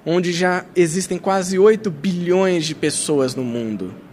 onde 0.06 0.34
já 0.34 0.66
existem 0.76 1.18
quase 1.18 1.58
8 1.58 1.90
bilhões 1.90 2.66
de 2.66 2.76
pessoas 2.76 3.34
no 3.34 3.44
mundo, 3.44 4.07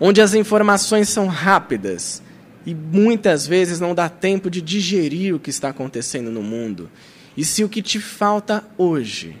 onde 0.00 0.22
as 0.22 0.32
informações 0.32 1.10
são 1.10 1.26
rápidas 1.26 2.22
e 2.64 2.74
muitas 2.74 3.46
vezes 3.46 3.78
não 3.78 3.94
dá 3.94 4.08
tempo 4.08 4.50
de 4.50 4.62
digerir 4.62 5.34
o 5.34 5.38
que 5.38 5.50
está 5.50 5.68
acontecendo 5.68 6.30
no 6.30 6.42
mundo. 6.42 6.90
E 7.36 7.44
se 7.44 7.62
o 7.62 7.68
que 7.68 7.82
te 7.82 8.00
falta 8.00 8.64
hoje 8.78 9.36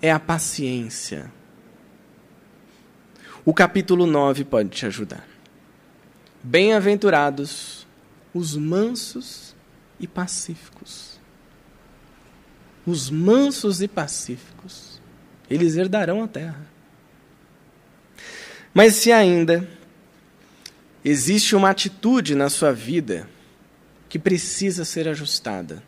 é 0.00 0.12
a 0.12 0.20
paciência, 0.20 1.32
o 3.44 3.54
capítulo 3.54 4.06
9 4.06 4.44
pode 4.44 4.68
te 4.68 4.86
ajudar. 4.86 5.26
Bem-aventurados 6.42 7.86
os 8.32 8.56
mansos 8.56 9.54
e 9.98 10.06
pacíficos. 10.06 11.18
Os 12.86 13.10
mansos 13.10 13.82
e 13.82 13.88
pacíficos, 13.88 15.00
eles 15.48 15.76
herdarão 15.76 16.22
a 16.22 16.28
terra. 16.28 16.69
Mas 18.72 18.94
se 18.94 19.12
ainda 19.12 19.68
existe 21.04 21.56
uma 21.56 21.70
atitude 21.70 22.34
na 22.34 22.48
sua 22.48 22.72
vida 22.72 23.28
que 24.08 24.18
precisa 24.18 24.84
ser 24.84 25.08
ajustada, 25.08 25.82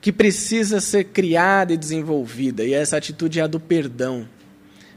que 0.00 0.12
precisa 0.12 0.80
ser 0.80 1.04
criada 1.04 1.72
e 1.72 1.76
desenvolvida, 1.76 2.64
e 2.64 2.72
essa 2.72 2.96
atitude 2.96 3.38
é 3.38 3.42
a 3.42 3.46
do 3.46 3.60
perdão 3.60 4.28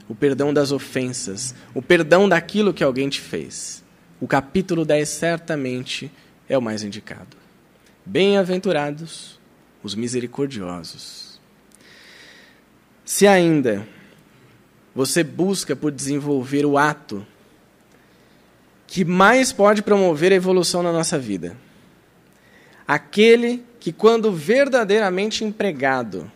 o 0.07 0.15
perdão 0.15 0.53
das 0.53 0.71
ofensas, 0.71 1.55
o 1.73 1.81
perdão 1.81 2.27
daquilo 2.27 2.73
que 2.73 2.83
alguém 2.83 3.09
te 3.09 3.21
fez. 3.21 3.83
O 4.19 4.27
capítulo 4.27 4.85
10 4.85 5.07
certamente 5.07 6.11
é 6.47 6.57
o 6.57 6.61
mais 6.61 6.83
indicado. 6.83 7.37
Bem-aventurados 8.05 9.39
os 9.81 9.95
misericordiosos. 9.95 11.39
Se 13.05 13.27
ainda 13.27 13.87
você 14.93 15.23
busca 15.23 15.75
por 15.75 15.91
desenvolver 15.91 16.65
o 16.65 16.77
ato 16.77 17.25
que 18.93 19.03
mais 19.03 19.51
pode 19.51 19.81
promover 19.81 20.31
a 20.31 20.35
evolução 20.35 20.83
na 20.83 20.91
nossa 20.91 21.17
vida. 21.17 21.57
Aquele 22.87 23.63
que, 23.79 23.91
quando 23.91 24.31
verdadeiramente 24.31 25.43
empregado, 25.43 26.31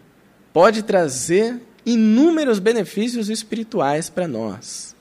pode 0.52 0.82
trazer 0.82 1.62
inúmeros 1.86 2.58
benefícios 2.58 3.30
espirituais 3.30 4.10
para 4.10 4.28
nós, 4.28 4.96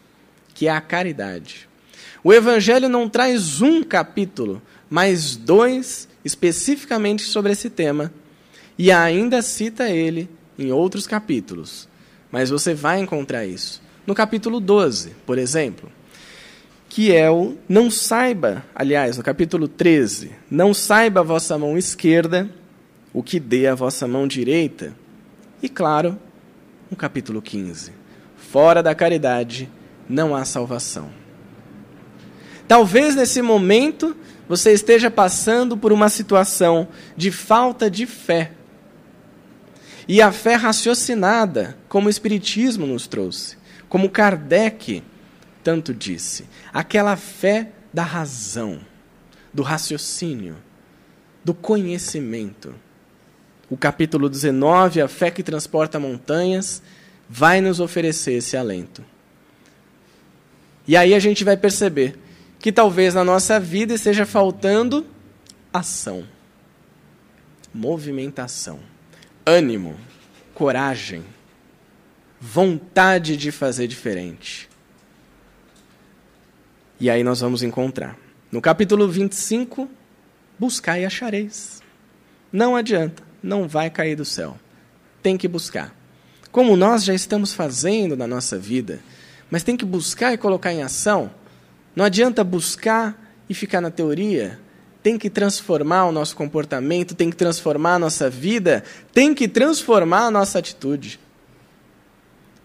que 0.52 0.68
é 0.68 0.70
a 0.70 0.82
caridade. 0.82 1.66
O 2.22 2.30
Evangelho 2.30 2.90
não 2.90 3.08
traz 3.08 3.62
um 3.62 3.82
capítulo, 3.82 4.60
mas 4.90 5.34
dois 5.34 6.08
especificamente 6.22 7.22
sobre 7.22 7.52
esse 7.52 7.70
tema, 7.70 8.12
e 8.76 8.92
ainda 8.92 9.40
cita 9.40 9.88
ele 9.88 10.28
em 10.58 10.70
outros 10.72 11.06
capítulos. 11.06 11.88
Mas 12.36 12.50
você 12.50 12.74
vai 12.74 13.00
encontrar 13.00 13.46
isso. 13.46 13.80
No 14.06 14.14
capítulo 14.14 14.60
12, 14.60 15.12
por 15.24 15.38
exemplo, 15.38 15.90
que 16.86 17.10
é 17.10 17.30
o 17.30 17.56
não 17.66 17.90
saiba, 17.90 18.62
aliás, 18.74 19.16
no 19.16 19.22
capítulo 19.22 19.66
13, 19.66 20.32
não 20.50 20.74
saiba 20.74 21.20
a 21.20 21.22
vossa 21.22 21.56
mão 21.56 21.78
esquerda 21.78 22.46
o 23.10 23.22
que 23.22 23.40
dê 23.40 23.66
a 23.66 23.74
vossa 23.74 24.06
mão 24.06 24.28
direita. 24.28 24.94
E 25.62 25.68
claro, 25.70 26.18
no 26.90 26.96
capítulo 26.98 27.40
15, 27.40 27.92
fora 28.36 28.82
da 28.82 28.94
caridade 28.94 29.66
não 30.06 30.36
há 30.36 30.44
salvação. 30.44 31.08
Talvez 32.68 33.14
nesse 33.14 33.40
momento 33.40 34.14
você 34.46 34.74
esteja 34.74 35.10
passando 35.10 35.74
por 35.74 35.90
uma 35.90 36.10
situação 36.10 36.86
de 37.16 37.30
falta 37.30 37.90
de 37.90 38.04
fé. 38.04 38.52
E 40.08 40.22
a 40.22 40.30
fé 40.30 40.54
raciocinada, 40.54 41.76
como 41.88 42.06
o 42.06 42.10
Espiritismo 42.10 42.86
nos 42.86 43.06
trouxe, 43.06 43.56
como 43.88 44.10
Kardec 44.10 45.02
tanto 45.66 45.92
disse, 45.92 46.46
aquela 46.72 47.16
fé 47.16 47.72
da 47.92 48.04
razão, 48.04 48.78
do 49.52 49.64
raciocínio, 49.64 50.56
do 51.44 51.52
conhecimento. 51.52 52.72
O 53.68 53.76
capítulo 53.76 54.28
19, 54.28 55.00
a 55.00 55.08
fé 55.08 55.28
que 55.28 55.42
transporta 55.42 55.98
montanhas, 55.98 56.80
vai 57.28 57.60
nos 57.60 57.80
oferecer 57.80 58.34
esse 58.34 58.56
alento. 58.56 59.04
E 60.86 60.96
aí 60.96 61.14
a 61.14 61.18
gente 61.18 61.42
vai 61.42 61.56
perceber 61.56 62.16
que 62.60 62.70
talvez 62.70 63.14
na 63.14 63.24
nossa 63.24 63.58
vida 63.58 63.92
esteja 63.92 64.24
faltando 64.24 65.04
ação, 65.72 66.24
movimentação, 67.74 68.78
ânimo, 69.46 69.96
coragem, 70.52 71.24
vontade 72.40 73.36
de 73.36 73.52
fazer 73.52 73.86
diferente. 73.86 74.68
E 76.98 77.08
aí 77.08 77.22
nós 77.22 77.40
vamos 77.40 77.62
encontrar. 77.62 78.18
No 78.50 78.60
capítulo 78.60 79.06
25, 79.08 79.88
buscar 80.58 80.98
e 80.98 81.04
achareis. 81.04 81.80
Não 82.52 82.74
adianta, 82.74 83.22
não 83.40 83.68
vai 83.68 83.88
cair 83.88 84.16
do 84.16 84.24
céu. 84.24 84.58
Tem 85.22 85.36
que 85.36 85.46
buscar. 85.46 85.94
Como 86.50 86.76
nós 86.76 87.04
já 87.04 87.14
estamos 87.14 87.52
fazendo 87.52 88.16
na 88.16 88.26
nossa 88.26 88.58
vida, 88.58 89.00
mas 89.48 89.62
tem 89.62 89.76
que 89.76 89.84
buscar 89.84 90.32
e 90.32 90.38
colocar 90.38 90.72
em 90.72 90.82
ação. 90.82 91.30
Não 91.94 92.04
adianta 92.04 92.42
buscar 92.42 93.16
e 93.48 93.54
ficar 93.54 93.80
na 93.80 93.90
teoria. 93.90 94.58
Tem 95.06 95.16
que 95.16 95.30
transformar 95.30 96.06
o 96.06 96.10
nosso 96.10 96.34
comportamento, 96.34 97.14
tem 97.14 97.30
que 97.30 97.36
transformar 97.36 97.94
a 97.94 97.98
nossa 98.00 98.28
vida, 98.28 98.82
tem 99.14 99.32
que 99.32 99.46
transformar 99.46 100.26
a 100.26 100.30
nossa 100.32 100.58
atitude. 100.58 101.20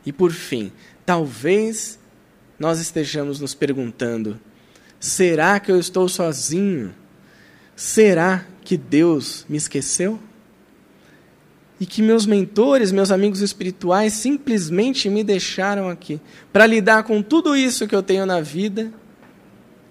E 0.03 0.11
por 0.11 0.31
fim, 0.31 0.71
talvez 1.05 1.99
nós 2.57 2.79
estejamos 2.79 3.39
nos 3.39 3.53
perguntando: 3.53 4.39
será 4.99 5.59
que 5.59 5.71
eu 5.71 5.77
estou 5.77 6.09
sozinho? 6.09 6.95
Será 7.75 8.43
que 8.63 8.75
Deus 8.75 9.45
me 9.47 9.57
esqueceu? 9.57 10.19
E 11.79 11.85
que 11.85 12.01
meus 12.01 12.25
mentores, 12.25 12.91
meus 12.91 13.11
amigos 13.11 13.41
espirituais 13.41 14.13
simplesmente 14.13 15.11
me 15.11 15.23
deixaram 15.23 15.89
aqui 15.89 16.19
para 16.51 16.65
lidar 16.65 17.03
com 17.03 17.21
tudo 17.21 17.55
isso 17.55 17.87
que 17.87 17.95
eu 17.95 18.01
tenho 18.01 18.25
na 18.25 18.41
vida 18.41 18.91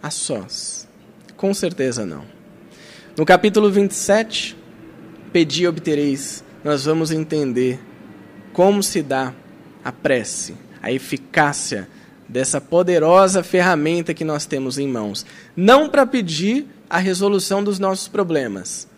a 0.03 0.11
sós? 0.11 0.89
Com 1.37 1.55
certeza 1.55 2.05
não. 2.05 2.40
No 3.21 3.27
capítulo 3.27 3.71
27, 3.71 4.57
Pedi 5.31 5.65
e 5.65 5.69
obtereis, 5.69 6.43
nós 6.65 6.87
vamos 6.87 7.11
entender 7.11 7.79
como 8.51 8.83
se 8.83 9.03
dá 9.03 9.35
a 9.85 9.93
prece, 9.93 10.55
a 10.81 10.91
eficácia 10.91 11.87
dessa 12.27 12.63
poderosa 12.63 13.43
ferramenta 13.43 14.15
que 14.15 14.25
nós 14.25 14.47
temos 14.47 14.79
em 14.79 14.89
mãos. 14.89 15.27
Não 15.55 15.87
para 15.87 16.07
pedir 16.07 16.67
a 16.89 16.97
resolução 16.97 17.63
dos 17.63 17.79
nossos 17.79 18.09
problemas, 18.09 18.89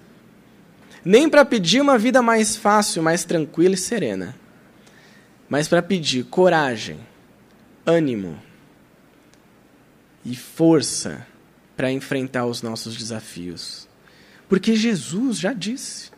nem 1.05 1.29
para 1.29 1.45
pedir 1.45 1.81
uma 1.81 1.99
vida 1.99 2.23
mais 2.23 2.55
fácil, 2.55 3.03
mais 3.03 3.25
tranquila 3.25 3.75
e 3.75 3.77
serena, 3.77 4.37
mas 5.49 5.67
para 5.67 5.83
pedir 5.83 6.27
coragem, 6.27 7.01
ânimo 7.85 8.41
e 10.25 10.37
força 10.37 11.27
para 11.77 11.91
enfrentar 11.91 12.47
os 12.47 12.63
nossos 12.63 12.97
desafios. 12.97 13.91
Porque 14.53 14.77
Jesus 14.77 15.39
já 15.39 15.55
disse: 15.55 16.11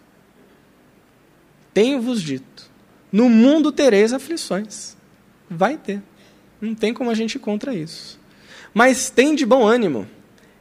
Tenho-vos 1.72 2.20
dito, 2.20 2.68
no 3.12 3.28
mundo 3.28 3.70
tereis 3.70 4.12
aflições. 4.12 4.96
Vai 5.48 5.78
ter. 5.78 6.02
Não 6.60 6.74
tem 6.74 6.92
como 6.92 7.10
a 7.10 7.14
gente 7.14 7.36
ir 7.36 7.38
contra 7.38 7.72
isso. 7.72 8.18
Mas 8.74 9.08
tem 9.08 9.36
de 9.36 9.46
bom 9.46 9.64
ânimo. 9.64 10.08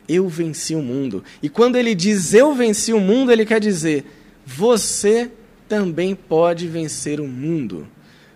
Eu 0.08 0.30
venci 0.30 0.76
o 0.76 0.84
mundo. 0.84 1.24
E 1.42 1.50
quando 1.50 1.76
ele 1.76 1.96
diz 1.96 2.36
eu 2.36 2.54
venci 2.54 2.94
o 2.94 3.00
mundo, 3.00 3.32
ele 3.32 3.44
quer 3.44 3.60
dizer 3.60 4.06
você 4.46 5.32
também 5.68 6.14
pode 6.14 6.68
vencer 6.68 7.20
o 7.20 7.28
mundo. 7.28 7.88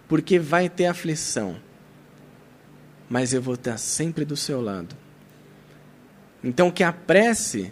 Porque 0.08 0.40
vai 0.40 0.68
ter 0.68 0.88
aflição. 0.88 1.58
Mas 3.08 3.34
eu 3.34 3.42
vou 3.44 3.54
estar 3.54 3.78
sempre 3.78 4.26
do 4.26 4.36
seu 4.36 4.60
lado. 4.62 4.98
Então 6.44 6.72
que 6.72 6.84
a 6.84 6.92
prece 6.92 7.72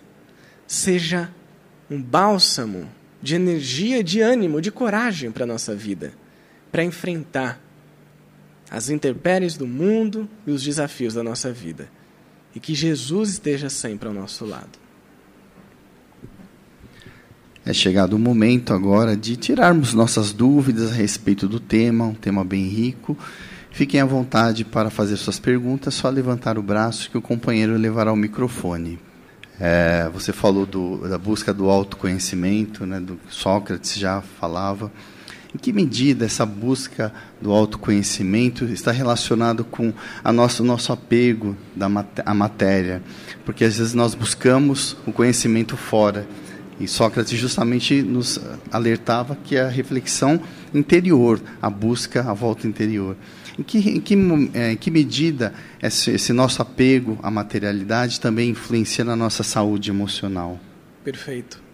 seja 0.68 1.34
um 1.90 2.02
bálsamo 2.02 2.88
de 3.22 3.36
energia, 3.36 4.04
de 4.04 4.22
ânimo, 4.22 4.62
de 4.62 4.72
coragem 4.72 5.32
para 5.32 5.44
a 5.44 5.48
nossa 5.48 5.76
vida, 5.76 6.14
para 6.72 6.84
enfrentar 6.84 7.60
as 8.70 8.90
intempéries 8.90 9.56
do 9.58 9.68
mundo 9.68 10.28
e 10.46 10.52
os 10.52 10.64
desafios 10.64 11.14
da 11.14 11.24
nossa 11.24 11.52
vida. 11.52 11.90
E 12.54 12.60
que 12.60 12.74
Jesus 12.74 13.32
esteja 13.32 13.70
sempre 13.70 14.08
ao 14.08 14.14
nosso 14.14 14.46
lado. 14.46 14.80
É 17.66 17.74
chegado 17.74 18.14
o 18.14 18.20
momento 18.20 18.74
agora 18.74 19.18
de 19.18 19.36
tirarmos 19.36 19.94
nossas 19.94 20.32
dúvidas 20.32 20.92
a 20.92 20.94
respeito 20.94 21.48
do 21.48 21.60
tema, 21.60 22.06
um 22.06 22.14
tema 22.14 22.46
bem 22.46 22.68
rico. 22.68 23.18
Fiquem 23.72 24.00
à 24.00 24.06
vontade 24.06 24.64
para 24.64 24.92
fazer 24.92 25.18
suas 25.18 25.40
perguntas, 25.40 25.96
só 25.96 26.10
levantar 26.10 26.58
o 26.60 26.64
braço 26.64 27.10
que 27.10 27.18
o 27.18 27.22
companheiro 27.22 27.76
levará 27.76 28.14
o 28.14 28.16
microfone. 28.16 29.00
É, 29.60 30.10
você 30.14 30.34
falou 30.34 30.66
do, 30.66 31.08
da 31.08 31.18
busca 31.18 31.54
do 31.54 31.70
autoconhecimento, 31.70 32.86
né, 32.86 33.00
do 33.00 33.20
Sócrates 33.30 33.96
já 33.96 34.22
falava. 34.22 34.92
Em 35.54 35.58
que 35.58 35.72
medida 35.72 36.26
essa 36.26 36.46
busca 36.46 37.14
do 37.42 37.54
autoconhecimento 37.54 38.66
está 38.66 38.92
relacionado 38.92 39.64
com 39.64 39.94
a 40.22 40.34
nosso 40.34 40.66
nosso 40.66 40.92
apego 40.92 41.56
da 41.74 41.88
mat 41.88 42.20
à 42.26 42.34
matéria? 42.34 43.02
Porque 43.46 43.64
às 43.64 43.78
vezes 43.78 43.94
nós 43.94 44.14
buscamos 44.14 44.98
o 45.08 45.14
conhecimento 45.14 45.78
fora. 45.78 46.28
E 46.78 46.90
Sócrates 46.90 47.40
justamente 47.40 48.02
nos 48.02 48.38
alertava 48.70 49.38
que 49.46 49.58
a 49.58 49.70
reflexão 49.70 50.42
interior, 50.74 51.42
a 51.62 51.70
busca, 51.70 52.30
a 52.30 52.34
volta 52.34 52.68
interior. 52.68 53.16
Em 53.58 53.64
que, 53.64 53.78
em 53.78 54.02
que, 54.02 54.16
é, 54.54 54.72
em 54.74 54.78
que 54.78 54.92
medida 54.92 55.54
esse, 55.82 56.12
esse 56.12 56.34
nosso 56.34 56.62
apego 56.62 57.18
à 57.24 57.32
materialidade 57.32 58.20
também 58.20 58.50
influencia 58.50 59.04
na 59.04 59.16
nossa 59.16 59.44
saúde 59.44 59.90
emocional? 59.90 60.60
Perfeito 61.04 61.66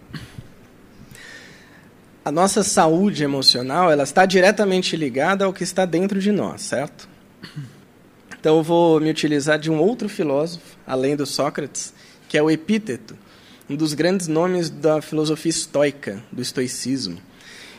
a 2.24 2.30
nossa 2.30 2.62
saúde 2.62 3.24
emocional 3.24 3.90
ela 3.90 4.04
está 4.04 4.24
diretamente 4.24 4.96
ligada 4.96 5.44
ao 5.44 5.52
que 5.52 5.64
está 5.64 5.84
dentro 5.84 6.20
de 6.20 6.30
nós, 6.30 6.62
certo? 6.62 7.08
Então 8.38 8.58
eu 8.58 8.62
vou 8.62 9.00
me 9.00 9.10
utilizar 9.10 9.58
de 9.58 9.70
um 9.70 9.78
outro 9.78 10.08
filósofo, 10.08 10.76
além 10.86 11.16
do 11.16 11.26
Sócrates, 11.26 11.92
que 12.28 12.38
é 12.38 12.42
o 12.42 12.50
Epíteto, 12.50 13.16
um 13.68 13.76
dos 13.76 13.94
grandes 13.94 14.28
nomes 14.28 14.70
da 14.70 15.02
filosofia 15.02 15.50
estoica, 15.50 16.22
do 16.30 16.42
estoicismo. 16.42 17.18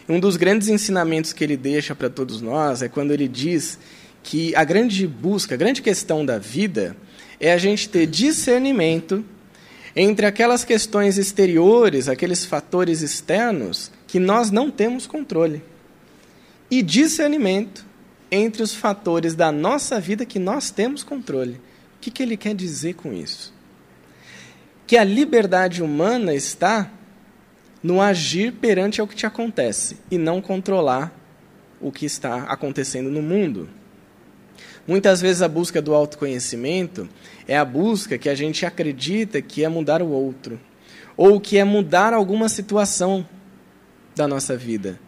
Um 0.07 0.19
dos 0.19 0.35
grandes 0.35 0.67
ensinamentos 0.67 1.31
que 1.31 1.43
ele 1.43 1.55
deixa 1.55 1.95
para 1.95 2.09
todos 2.09 2.41
nós 2.41 2.81
é 2.81 2.89
quando 2.89 3.11
ele 3.11 3.27
diz 3.27 3.79
que 4.21 4.55
a 4.55 4.63
grande 4.63 5.07
busca, 5.07 5.55
a 5.55 5.57
grande 5.57 5.81
questão 5.81 6.25
da 6.25 6.37
vida 6.37 6.95
é 7.39 7.53
a 7.53 7.57
gente 7.57 7.87
ter 7.87 8.05
discernimento 8.05 9.23
entre 9.95 10.25
aquelas 10.25 10.63
questões 10.63 11.17
exteriores, 11.17 12.09
aqueles 12.09 12.45
fatores 12.45 13.01
externos 13.01 13.91
que 14.07 14.19
nós 14.19 14.49
não 14.49 14.71
temos 14.71 15.05
controle. 15.05 15.61
E 16.69 16.81
discernimento 16.81 17.85
entre 18.31 18.63
os 18.63 18.73
fatores 18.73 19.35
da 19.35 19.51
nossa 19.51 19.99
vida 19.99 20.25
que 20.25 20.39
nós 20.39 20.71
temos 20.71 21.03
controle. 21.03 21.61
O 21.97 21.99
que, 22.01 22.09
que 22.09 22.23
ele 22.23 22.35
quer 22.35 22.55
dizer 22.55 22.95
com 22.95 23.13
isso? 23.13 23.53
Que 24.87 24.97
a 24.97 25.03
liberdade 25.03 25.83
humana 25.83 26.33
está 26.33 26.91
no 27.84 28.02
agir 28.02 28.54
perante 28.54 29.02
ao 29.02 29.08
que 29.08 29.15
te 29.15 29.26
acontece 29.26 29.98
e 30.10 30.17
não 30.17 30.41
controlar 30.41 31.13
o 31.82 31.91
que 31.91 32.06
está 32.06 32.43
acontecendo 32.43 33.12
no 33.12 33.22
mundo. 33.22 33.69
Muitas 34.88 35.22
vezes 35.22 35.41
a 35.41 35.50
busca 35.50 35.82
do 35.82 35.93
autoconhecimento 35.93 37.10
é 37.46 37.58
a 37.58 37.65
busca 37.65 38.17
que 38.17 38.30
a 38.30 38.36
gente 38.36 38.65
acredita 38.65 39.41
que 39.41 39.63
é 39.63 39.69
mudar 39.69 40.02
o 40.02 40.10
outro, 40.10 40.60
ou 41.17 41.39
que 41.39 41.58
é 41.58 41.63
mudar 41.63 42.13
alguma 42.13 42.48
situação 42.48 43.28
da 44.15 44.28
nossa 44.28 44.56
vida, 44.56 45.00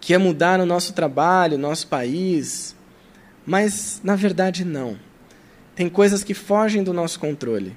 que 0.00 0.12
é 0.12 0.18
mudar 0.18 0.60
o 0.60 0.66
nosso 0.66 0.92
trabalho, 0.92 1.56
o 1.56 1.60
nosso 1.60 1.86
país. 1.86 2.74
Mas, 3.44 4.00
na 4.02 4.16
verdade, 4.16 4.64
não. 4.64 4.98
Tem 5.74 5.88
coisas 5.88 6.24
que 6.24 6.34
fogem 6.34 6.82
do 6.82 6.92
nosso 6.92 7.20
controle. 7.20 7.76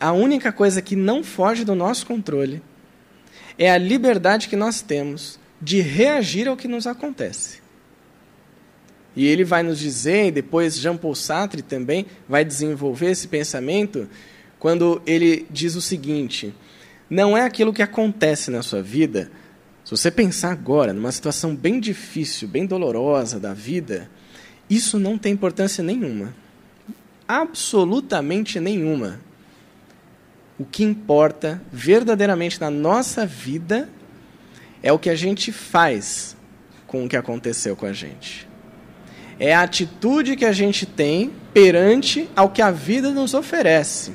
A 0.00 0.12
única 0.12 0.52
coisa 0.52 0.82
que 0.82 0.94
não 0.94 1.24
foge 1.24 1.64
do 1.64 1.74
nosso 1.74 2.06
controle 2.06 2.62
é 3.58 3.70
a 3.70 3.78
liberdade 3.78 4.48
que 4.48 4.56
nós 4.56 4.80
temos 4.80 5.38
de 5.60 5.80
reagir 5.80 6.48
ao 6.48 6.56
que 6.56 6.68
nos 6.68 6.86
acontece. 6.86 7.62
E 9.16 9.26
ele 9.26 9.44
vai 9.44 9.62
nos 9.62 9.78
dizer, 9.78 10.26
e 10.26 10.30
depois 10.30 10.76
Jean 10.76 10.96
Paul 10.96 11.14
Sartre 11.14 11.62
também 11.62 12.06
vai 12.28 12.44
desenvolver 12.44 13.10
esse 13.10 13.28
pensamento, 13.28 14.08
quando 14.58 15.00
ele 15.06 15.46
diz 15.50 15.74
o 15.76 15.80
seguinte: 15.80 16.54
não 17.08 17.36
é 17.36 17.42
aquilo 17.42 17.72
que 17.72 17.82
acontece 17.82 18.50
na 18.50 18.62
sua 18.62 18.82
vida. 18.82 19.30
Se 19.84 19.90
você 19.90 20.10
pensar 20.10 20.50
agora 20.50 20.92
numa 20.92 21.12
situação 21.12 21.54
bem 21.54 21.78
difícil, 21.78 22.48
bem 22.48 22.66
dolorosa 22.66 23.38
da 23.38 23.52
vida, 23.52 24.10
isso 24.68 24.98
não 24.98 25.18
tem 25.18 25.34
importância 25.34 25.84
nenhuma. 25.84 26.34
Absolutamente 27.28 28.58
nenhuma. 28.58 29.20
O 30.58 30.64
que 30.64 30.84
importa 30.84 31.60
verdadeiramente 31.72 32.60
na 32.60 32.70
nossa 32.70 33.26
vida 33.26 33.88
é 34.82 34.92
o 34.92 34.98
que 34.98 35.10
a 35.10 35.16
gente 35.16 35.50
faz 35.50 36.36
com 36.86 37.04
o 37.04 37.08
que 37.08 37.16
aconteceu 37.16 37.74
com 37.74 37.86
a 37.86 37.92
gente 37.92 38.46
é 39.38 39.54
a 39.54 39.62
atitude 39.62 40.36
que 40.36 40.44
a 40.44 40.52
gente 40.52 40.86
tem 40.86 41.32
perante 41.52 42.28
ao 42.34 42.50
que 42.50 42.62
a 42.62 42.70
vida 42.70 43.10
nos 43.10 43.34
oferece. 43.34 44.12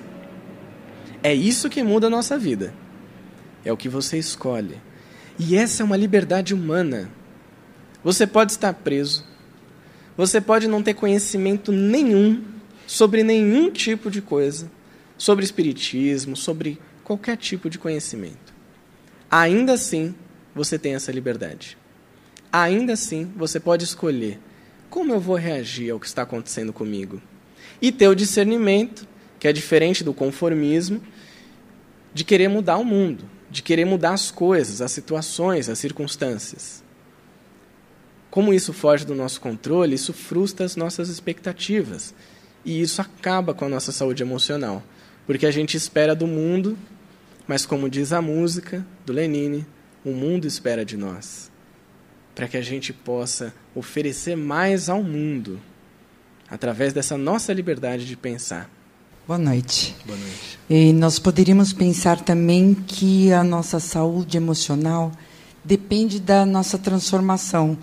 É 1.21 1.33
isso 1.33 1.69
que 1.69 1.83
muda 1.83 2.07
a 2.07 2.09
nossa 2.09 2.37
vida. 2.37 2.73
É 3.63 3.71
o 3.71 3.77
que 3.77 3.89
você 3.89 4.17
escolhe. 4.17 4.77
E 5.37 5.55
essa 5.55 5.83
é 5.83 5.85
uma 5.85 5.97
liberdade 5.97 6.53
humana. 6.53 7.09
Você 8.03 8.25
pode 8.25 8.53
estar 8.53 8.73
preso. 8.73 9.25
Você 10.15 10.39
pode 10.39 10.67
não 10.67 10.81
ter 10.81 10.93
conhecimento 10.93 11.71
nenhum 11.71 12.43
sobre 12.87 13.23
nenhum 13.23 13.69
tipo 13.69 14.09
de 14.09 14.21
coisa, 14.21 14.69
sobre 15.19 15.45
espiritismo, 15.45 16.35
sobre 16.35 16.79
qualquer 17.03 17.37
tipo 17.37 17.69
de 17.69 17.77
conhecimento. 17.77 18.51
Ainda 19.29 19.73
assim, 19.73 20.15
você 20.55 20.79
tem 20.79 20.95
essa 20.95 21.11
liberdade. 21.11 21.77
Ainda 22.51 22.93
assim, 22.93 23.31
você 23.35 23.59
pode 23.59 23.83
escolher 23.83 24.39
como 24.89 25.13
eu 25.13 25.19
vou 25.19 25.35
reagir 25.35 25.91
ao 25.91 25.99
que 25.99 26.07
está 26.07 26.23
acontecendo 26.23 26.73
comigo? 26.73 27.21
E 27.79 27.91
ter 27.91 28.07
o 28.07 28.15
discernimento, 28.15 29.07
que 29.39 29.47
é 29.47 29.53
diferente 29.53 30.03
do 30.03 30.13
conformismo, 30.13 31.01
de 32.11 32.23
querer 32.23 32.47
mudar 32.47 32.77
o 32.77 32.83
mundo, 32.83 33.23
de 33.51 33.61
querer 33.61 33.85
mudar 33.85 34.13
as 34.13 34.31
coisas, 34.31 34.81
as 34.81 34.91
situações, 34.91 35.69
as 35.69 35.77
circunstâncias. 35.77 36.83
Como 38.31 38.53
isso 38.53 38.73
foge 38.73 39.05
do 39.05 39.13
nosso 39.13 39.39
controle, 39.39 39.95
isso 39.95 40.11
frustra 40.11 40.65
as 40.65 40.75
nossas 40.75 41.07
expectativas. 41.07 42.13
E 42.65 42.81
isso 42.81 43.01
acaba 43.01 43.53
com 43.53 43.65
a 43.65 43.69
nossa 43.69 43.91
saúde 43.91 44.23
emocional. 44.23 44.83
Porque 45.29 45.45
a 45.45 45.51
gente 45.51 45.77
espera 45.77 46.15
do 46.15 46.25
mundo, 46.25 46.75
mas 47.47 47.63
como 47.63 47.87
diz 47.87 48.11
a 48.11 48.19
música 48.19 48.83
do 49.05 49.13
Lenine, 49.13 49.63
o 50.03 50.09
mundo 50.09 50.47
espera 50.47 50.83
de 50.83 50.97
nós 50.97 51.51
para 52.33 52.47
que 52.47 52.57
a 52.57 52.63
gente 52.63 52.91
possa 52.91 53.53
oferecer 53.75 54.35
mais 54.35 54.89
ao 54.89 55.03
mundo 55.03 55.61
através 56.49 56.93
dessa 56.93 57.15
nossa 57.15 57.53
liberdade 57.53 58.07
de 58.07 58.17
pensar. 58.17 58.71
Boa 59.27 59.37
noite. 59.37 59.95
Boa 60.03 60.17
noite. 60.17 60.57
E 60.67 60.91
nós 60.93 61.19
poderíamos 61.19 61.73
pensar 61.73 62.19
também 62.21 62.73
que 62.73 63.31
a 63.31 63.43
nossa 63.43 63.79
saúde 63.79 64.35
emocional 64.35 65.11
depende 65.63 66.19
da 66.19 66.43
nossa 66.43 66.79
transformação 66.79 67.77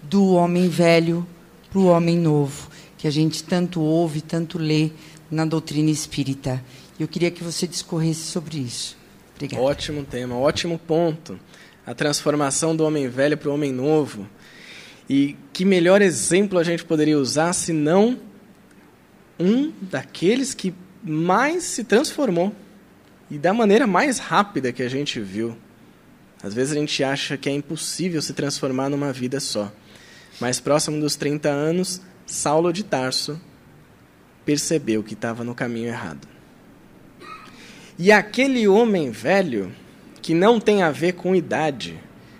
do 0.00 0.34
homem 0.34 0.68
velho 0.68 1.26
para 1.72 1.80
o 1.80 1.86
homem 1.86 2.16
novo, 2.16 2.70
que 2.96 3.08
a 3.08 3.10
gente 3.10 3.42
tanto 3.42 3.80
ouve, 3.80 4.20
tanto 4.20 4.58
lê 4.58 4.92
na 5.28 5.44
doutrina 5.44 5.90
espírita. 5.90 6.62
Eu 6.98 7.08
queria 7.08 7.30
que 7.30 7.42
você 7.42 7.66
discorresse 7.66 8.22
sobre 8.22 8.58
isso. 8.58 8.96
Obrigada. 9.34 9.62
Ótimo 9.62 10.04
tema, 10.04 10.38
ótimo 10.38 10.78
ponto 10.78 11.38
a 11.86 11.94
transformação 11.94 12.74
do 12.74 12.84
homem 12.84 13.08
velho 13.08 13.36
para 13.36 13.50
o 13.50 13.54
homem 13.54 13.72
novo. 13.72 14.28
E 15.08 15.36
que 15.52 15.64
melhor 15.64 16.00
exemplo 16.00 16.58
a 16.58 16.64
gente 16.64 16.84
poderia 16.84 17.18
usar 17.18 17.52
se 17.52 17.72
não 17.72 18.18
um 19.38 19.72
daqueles 19.82 20.54
que 20.54 20.74
mais 21.02 21.64
se 21.64 21.84
transformou 21.84 22.54
e 23.30 23.36
da 23.36 23.52
maneira 23.52 23.86
mais 23.86 24.18
rápida 24.18 24.72
que 24.72 24.82
a 24.82 24.88
gente 24.88 25.20
viu. 25.20 25.56
Às 26.42 26.54
vezes 26.54 26.74
a 26.74 26.78
gente 26.78 27.04
acha 27.04 27.36
que 27.36 27.48
é 27.48 27.52
impossível 27.52 28.22
se 28.22 28.32
transformar 28.32 28.88
numa 28.88 29.12
vida 29.12 29.40
só. 29.40 29.70
Mas 30.40 30.60
próximo 30.60 31.00
dos 31.00 31.16
30 31.16 31.48
anos, 31.48 32.00
Saulo 32.26 32.72
de 32.72 32.82
Tarso 32.82 33.40
percebeu 34.44 35.02
que 35.02 35.14
estava 35.14 35.44
no 35.44 35.54
caminho 35.54 35.88
errado. 35.88 36.33
E 37.98 38.10
aquele 38.10 38.66
homem 38.66 39.10
velho 39.10 39.72
que 40.20 40.34
não 40.34 40.58
tem 40.58 40.82
a 40.82 40.90
ver 40.90 41.12
com 41.12 41.34
idade, 41.34 41.98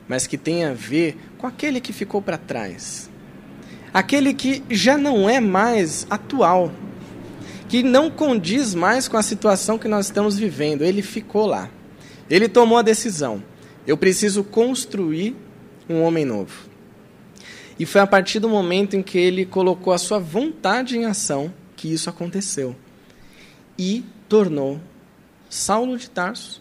mas 0.08 0.26
que 0.26 0.36
tem 0.36 0.64
a 0.64 0.72
ver 0.72 1.16
com 1.38 1.46
aquele 1.46 1.80
que 1.80 1.92
ficou 1.92 2.20
para 2.20 2.36
trás. 2.36 3.08
Aquele 3.92 4.34
que 4.34 4.64
já 4.68 4.98
não 4.98 5.28
é 5.28 5.38
mais 5.38 6.06
atual, 6.10 6.72
que 7.68 7.82
não 7.82 8.10
condiz 8.10 8.74
mais 8.74 9.06
com 9.06 9.16
a 9.16 9.22
situação 9.22 9.78
que 9.78 9.86
nós 9.86 10.06
estamos 10.06 10.36
vivendo. 10.36 10.82
Ele 10.82 11.02
ficou 11.02 11.46
lá. 11.46 11.70
Ele 12.28 12.48
tomou 12.48 12.78
a 12.78 12.82
decisão. 12.82 13.42
Eu 13.86 13.96
preciso 13.96 14.42
construir 14.42 15.36
um 15.88 16.02
homem 16.02 16.24
novo. 16.24 16.68
E 17.78 17.86
foi 17.86 18.00
a 18.00 18.06
partir 18.06 18.40
do 18.40 18.48
momento 18.48 18.96
em 18.96 19.02
que 19.02 19.18
ele 19.18 19.44
colocou 19.44 19.92
a 19.92 19.98
sua 19.98 20.18
vontade 20.18 20.96
em 20.96 21.04
ação 21.04 21.52
que 21.76 21.92
isso 21.92 22.08
aconteceu. 22.08 22.74
E 23.78 24.04
tornou 24.28 24.80
Saulo 25.54 25.96
de 25.96 26.10
Tarso 26.10 26.60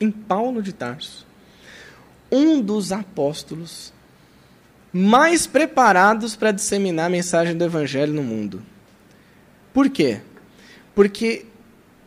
em 0.00 0.10
Paulo 0.10 0.60
de 0.60 0.72
Tarso, 0.72 1.24
um 2.32 2.60
dos 2.60 2.90
apóstolos 2.90 3.92
mais 4.92 5.46
preparados 5.46 6.34
para 6.34 6.50
disseminar 6.50 7.06
a 7.06 7.10
mensagem 7.10 7.56
do 7.56 7.64
Evangelho 7.64 8.12
no 8.12 8.24
mundo. 8.24 8.60
Por 9.72 9.88
quê? 9.88 10.20
Porque 10.96 11.46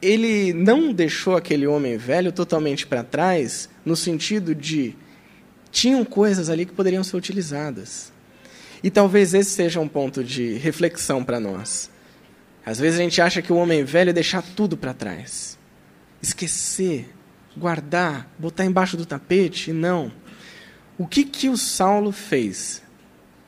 ele 0.01 0.51
não 0.51 0.91
deixou 0.91 1.37
aquele 1.37 1.65
homem 1.65 1.95
velho 1.95 2.33
totalmente 2.33 2.85
para 2.85 3.05
trás, 3.05 3.69
no 3.85 3.95
sentido 3.95 4.53
de 4.53 4.93
tinham 5.71 6.03
coisas 6.03 6.49
ali 6.49 6.65
que 6.65 6.73
poderiam 6.73 7.05
ser 7.05 7.15
utilizadas. 7.15 8.11
E 8.83 8.91
talvez 8.91 9.33
esse 9.33 9.51
seja 9.51 9.79
um 9.79 9.87
ponto 9.87 10.25
de 10.25 10.55
reflexão 10.55 11.23
para 11.23 11.39
nós. 11.39 11.89
Às 12.65 12.79
vezes 12.79 12.99
a 12.99 13.03
gente 13.03 13.21
acha 13.21 13.41
que 13.41 13.53
o 13.53 13.55
homem 13.55 13.85
velho 13.85 14.09
é 14.09 14.13
deixar 14.13 14.41
tudo 14.41 14.75
para 14.75 14.93
trás, 14.93 15.57
esquecer 16.21 17.09
guardar, 17.55 18.29
botar 18.37 18.65
embaixo 18.65 18.95
do 18.97 19.05
tapete. 19.05 19.71
Não. 19.73 20.11
O 20.97 21.07
que, 21.07 21.23
que 21.23 21.49
o 21.49 21.57
Saulo 21.57 22.11
fez? 22.11 22.81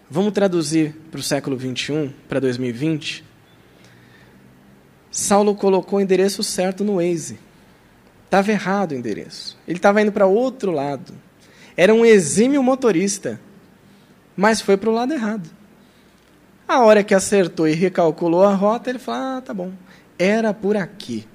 Vamos 0.10 0.34
traduzir 0.34 0.96
para 1.10 1.20
o 1.20 1.24
século 1.24 1.58
21, 1.58 2.12
para 2.28 2.40
2020? 2.40 3.24
Saulo 5.10 5.56
colocou 5.56 6.00
o 6.00 6.02
endereço 6.02 6.44
certo 6.44 6.84
no 6.84 6.96
Waze. 6.96 7.38
Estava 8.26 8.52
errado 8.52 8.92
o 8.92 8.96
endereço. 8.96 9.58
Ele 9.68 9.78
estava 9.78 10.02
indo 10.02 10.12
para 10.12 10.26
outro 10.26 10.72
lado. 10.72 11.14
Era 11.78 11.94
um 11.94 12.06
exímio 12.06 12.64
motorista, 12.64 13.40
mas 14.36 14.62
foi 14.62 14.78
para 14.78 14.90
o 14.90 14.94
lado 14.94 15.14
errado. 15.14 15.50
A 16.68 16.80
hora 16.80 17.04
que 17.04 17.14
acertou 17.14 17.68
e 17.68 17.74
recalculou 17.74 18.44
a 18.44 18.54
rota, 18.54 18.90
ele 18.90 19.00
falou: 19.00 19.38
Ah, 19.38 19.42
tá 19.42 19.54
bom, 19.54 19.72
era 20.18 20.54
por 20.54 20.76
aqui. 20.76 21.28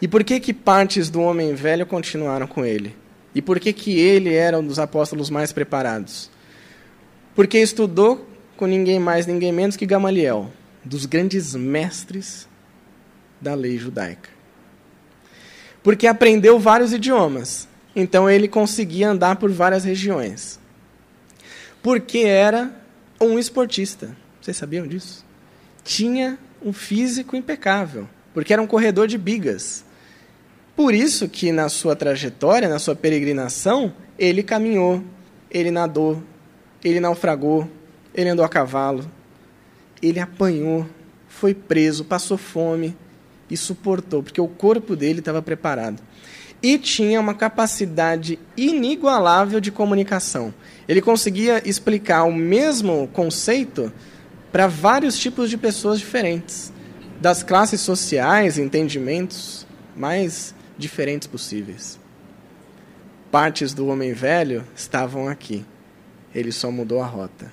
E 0.00 0.06
por 0.06 0.22
que 0.22 0.38
que 0.38 0.52
partes 0.52 1.08
do 1.08 1.20
homem 1.20 1.54
velho 1.54 1.86
continuaram 1.86 2.46
com 2.46 2.64
ele? 2.64 2.94
E 3.34 3.42
por 3.42 3.60
que 3.60 3.72
que 3.72 3.98
ele 3.98 4.34
era 4.34 4.58
um 4.58 4.66
dos 4.66 4.78
apóstolos 4.78 5.30
mais 5.30 5.52
preparados? 5.52 6.30
Porque 7.34 7.58
estudou 7.58 8.26
com 8.56 8.66
ninguém 8.66 8.98
mais, 8.98 9.26
ninguém 9.26 9.52
menos 9.52 9.76
que 9.76 9.86
Gamaliel, 9.86 10.50
dos 10.84 11.04
grandes 11.04 11.54
mestres 11.54 12.48
da 13.40 13.54
lei 13.54 13.76
judaica. 13.78 14.30
Porque 15.82 16.06
aprendeu 16.06 16.58
vários 16.58 16.92
idiomas, 16.92 17.68
então 17.94 18.28
ele 18.28 18.48
conseguia 18.48 19.10
andar 19.10 19.36
por 19.36 19.50
várias 19.50 19.84
regiões. 19.84 20.58
Porque 21.82 22.18
era 22.18 22.74
um 23.20 23.38
esportista. 23.38 24.16
Vocês 24.40 24.56
sabiam 24.56 24.86
disso? 24.86 25.24
Tinha 25.84 26.38
um 26.62 26.72
físico 26.72 27.36
impecável, 27.36 28.08
porque 28.34 28.52
era 28.52 28.60
um 28.60 28.66
corredor 28.66 29.06
de 29.06 29.16
bigas. 29.16 29.84
Por 30.76 30.92
isso 30.92 31.26
que 31.26 31.50
na 31.50 31.70
sua 31.70 31.96
trajetória, 31.96 32.68
na 32.68 32.78
sua 32.78 32.94
peregrinação, 32.94 33.94
ele 34.18 34.42
caminhou, 34.42 35.02
ele 35.50 35.70
nadou, 35.70 36.22
ele 36.84 37.00
naufragou, 37.00 37.66
ele 38.14 38.28
andou 38.28 38.44
a 38.44 38.48
cavalo, 38.48 39.10
ele 40.02 40.20
apanhou, 40.20 40.86
foi 41.26 41.54
preso, 41.54 42.04
passou 42.04 42.36
fome 42.36 42.94
e 43.48 43.56
suportou, 43.56 44.22
porque 44.22 44.40
o 44.40 44.48
corpo 44.48 44.94
dele 44.94 45.20
estava 45.20 45.40
preparado. 45.40 46.02
E 46.62 46.76
tinha 46.78 47.20
uma 47.20 47.34
capacidade 47.34 48.38
inigualável 48.54 49.60
de 49.60 49.70
comunicação. 49.70 50.52
Ele 50.86 51.00
conseguia 51.00 51.66
explicar 51.66 52.24
o 52.24 52.32
mesmo 52.32 53.08
conceito 53.14 53.90
para 54.52 54.66
vários 54.66 55.18
tipos 55.18 55.48
de 55.48 55.56
pessoas 55.56 55.98
diferentes, 55.98 56.70
das 57.18 57.42
classes 57.42 57.80
sociais, 57.80 58.58
entendimentos 58.58 59.66
mais 59.96 60.54
diferentes 60.78 61.26
possíveis. 61.26 61.98
Partes 63.30 63.74
do 63.74 63.86
homem 63.86 64.12
velho 64.12 64.64
estavam 64.74 65.28
aqui. 65.28 65.64
Ele 66.34 66.52
só 66.52 66.70
mudou 66.70 67.00
a 67.00 67.06
rota. 67.06 67.52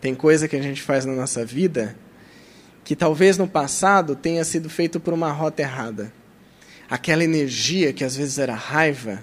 Tem 0.00 0.14
coisa 0.14 0.48
que 0.48 0.56
a 0.56 0.62
gente 0.62 0.82
faz 0.82 1.04
na 1.04 1.12
nossa 1.12 1.44
vida 1.44 1.96
que 2.84 2.96
talvez 2.96 3.38
no 3.38 3.46
passado 3.46 4.16
tenha 4.16 4.44
sido 4.44 4.68
feito 4.68 4.98
por 4.98 5.14
uma 5.14 5.30
rota 5.30 5.62
errada. 5.62 6.12
Aquela 6.90 7.24
energia 7.24 7.92
que 7.92 8.04
às 8.04 8.16
vezes 8.16 8.38
era 8.38 8.54
raiva, 8.54 9.22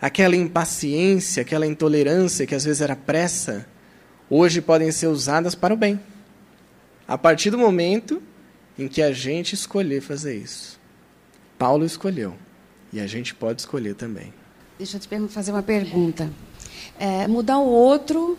aquela 0.00 0.36
impaciência, 0.36 1.42
aquela 1.42 1.66
intolerância 1.66 2.46
que 2.46 2.54
às 2.54 2.64
vezes 2.64 2.80
era 2.80 2.96
pressa, 2.96 3.66
hoje 4.28 4.60
podem 4.60 4.90
ser 4.90 5.08
usadas 5.08 5.54
para 5.54 5.74
o 5.74 5.76
bem. 5.76 6.00
A 7.06 7.18
partir 7.18 7.50
do 7.50 7.58
momento 7.58 8.22
em 8.78 8.88
que 8.88 9.02
a 9.02 9.12
gente 9.12 9.54
escolher 9.54 10.00
fazer 10.00 10.36
isso. 10.36 10.79
Paulo 11.60 11.84
escolheu 11.84 12.34
e 12.90 12.98
a 13.00 13.06
gente 13.06 13.34
pode 13.34 13.60
escolher 13.60 13.94
também. 13.94 14.32
Deixa 14.78 14.96
eu 14.96 15.00
te 15.00 15.28
fazer 15.28 15.52
uma 15.52 15.62
pergunta. 15.62 16.30
É, 16.98 17.28
mudar 17.28 17.58
o 17.58 17.68
outro 17.68 18.38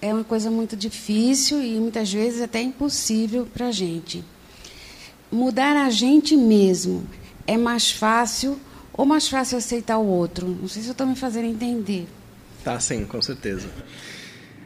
é 0.00 0.14
uma 0.14 0.24
coisa 0.24 0.50
muito 0.50 0.74
difícil 0.74 1.62
e 1.62 1.78
muitas 1.78 2.10
vezes 2.10 2.40
até 2.40 2.62
impossível 2.62 3.46
para 3.52 3.66
a 3.66 3.70
gente. 3.70 4.24
Mudar 5.30 5.76
a 5.76 5.90
gente 5.90 6.38
mesmo 6.38 7.06
é 7.46 7.58
mais 7.58 7.90
fácil 7.90 8.58
ou 8.94 9.04
mais 9.04 9.28
fácil 9.28 9.58
aceitar 9.58 9.98
o 9.98 10.06
outro? 10.06 10.48
Não 10.48 10.66
sei 10.66 10.80
se 10.80 10.88
eu 10.88 10.92
estou 10.92 11.06
me 11.06 11.16
fazendo 11.16 11.44
entender. 11.44 12.06
Tá, 12.64 12.80
sim, 12.80 13.04
com 13.04 13.20
certeza. 13.20 13.68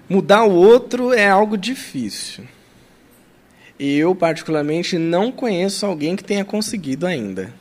Mudar 0.08 0.44
o 0.44 0.52
outro 0.52 1.12
é 1.12 1.28
algo 1.28 1.58
difícil. 1.58 2.44
Eu, 3.76 4.14
particularmente, 4.14 4.96
não 4.98 5.32
conheço 5.32 5.84
alguém 5.84 6.14
que 6.14 6.22
tenha 6.22 6.44
conseguido 6.44 7.04
ainda. 7.04 7.57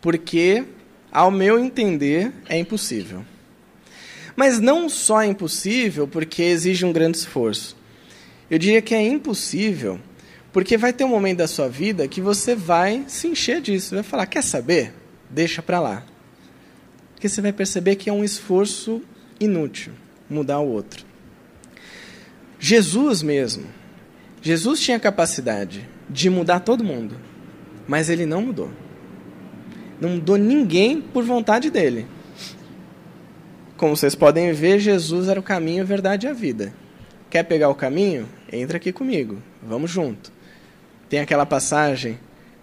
Porque, 0.00 0.64
ao 1.10 1.30
meu 1.30 1.58
entender, 1.58 2.32
é 2.48 2.58
impossível. 2.58 3.24
Mas 4.34 4.58
não 4.58 4.88
só 4.88 5.22
é 5.22 5.26
impossível 5.26 6.08
porque 6.08 6.42
exige 6.42 6.84
um 6.84 6.92
grande 6.92 7.18
esforço. 7.18 7.76
Eu 8.50 8.58
diria 8.58 8.80
que 8.80 8.94
é 8.94 9.02
impossível 9.02 10.00
porque 10.52 10.76
vai 10.76 10.92
ter 10.92 11.04
um 11.04 11.08
momento 11.08 11.38
da 11.38 11.46
sua 11.46 11.68
vida 11.68 12.08
que 12.08 12.20
você 12.20 12.54
vai 12.54 13.04
se 13.06 13.28
encher 13.28 13.60
disso, 13.60 13.94
vai 13.94 14.02
falar: 14.02 14.26
quer 14.26 14.42
saber? 14.42 14.92
Deixa 15.28 15.62
para 15.62 15.80
lá. 15.80 16.04
Porque 17.14 17.28
você 17.28 17.40
vai 17.40 17.52
perceber 17.52 17.96
que 17.96 18.10
é 18.10 18.12
um 18.12 18.24
esforço 18.24 19.02
inútil 19.38 19.92
mudar 20.28 20.60
o 20.60 20.68
outro. 20.68 21.04
Jesus 22.58 23.22
mesmo. 23.22 23.66
Jesus 24.42 24.80
tinha 24.80 24.98
capacidade 24.98 25.86
de 26.08 26.30
mudar 26.30 26.60
todo 26.60 26.82
mundo, 26.82 27.14
mas 27.86 28.08
ele 28.08 28.24
não 28.24 28.40
mudou. 28.40 28.72
Não 30.00 30.10
mudou 30.10 30.36
ninguém 30.36 31.00
por 31.00 31.22
vontade 31.24 31.70
dele. 31.70 32.06
Como 33.76 33.96
vocês 33.96 34.14
podem 34.14 34.52
ver, 34.52 34.78
Jesus 34.78 35.28
era 35.28 35.38
o 35.38 35.42
caminho, 35.42 35.82
a 35.82 35.86
verdade 35.86 36.26
e 36.26 36.30
a 36.30 36.32
vida. 36.32 36.72
Quer 37.28 37.44
pegar 37.44 37.68
o 37.68 37.74
caminho? 37.74 38.28
Entra 38.52 38.76
aqui 38.76 38.92
comigo. 38.92 39.42
Vamos 39.62 39.90
junto. 39.90 40.32
Tem 41.08 41.20
aquela 41.20 41.46
passagem, 41.46 42.18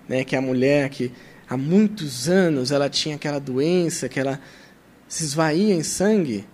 né, 0.08 0.24
que 0.24 0.36
a 0.36 0.42
mulher 0.42 0.90
que 0.90 1.12
há 1.50 1.56
muitos 1.56 2.28
anos 2.28 2.72
ela 2.72 2.90
tinha 2.90 3.16
aquela 3.16 3.40
doença, 3.40 4.10
que 4.10 4.20
ela 4.20 4.40
se 5.08 5.24
esvaía 5.24 5.74
em 5.74 5.84
sangue, 5.84 6.46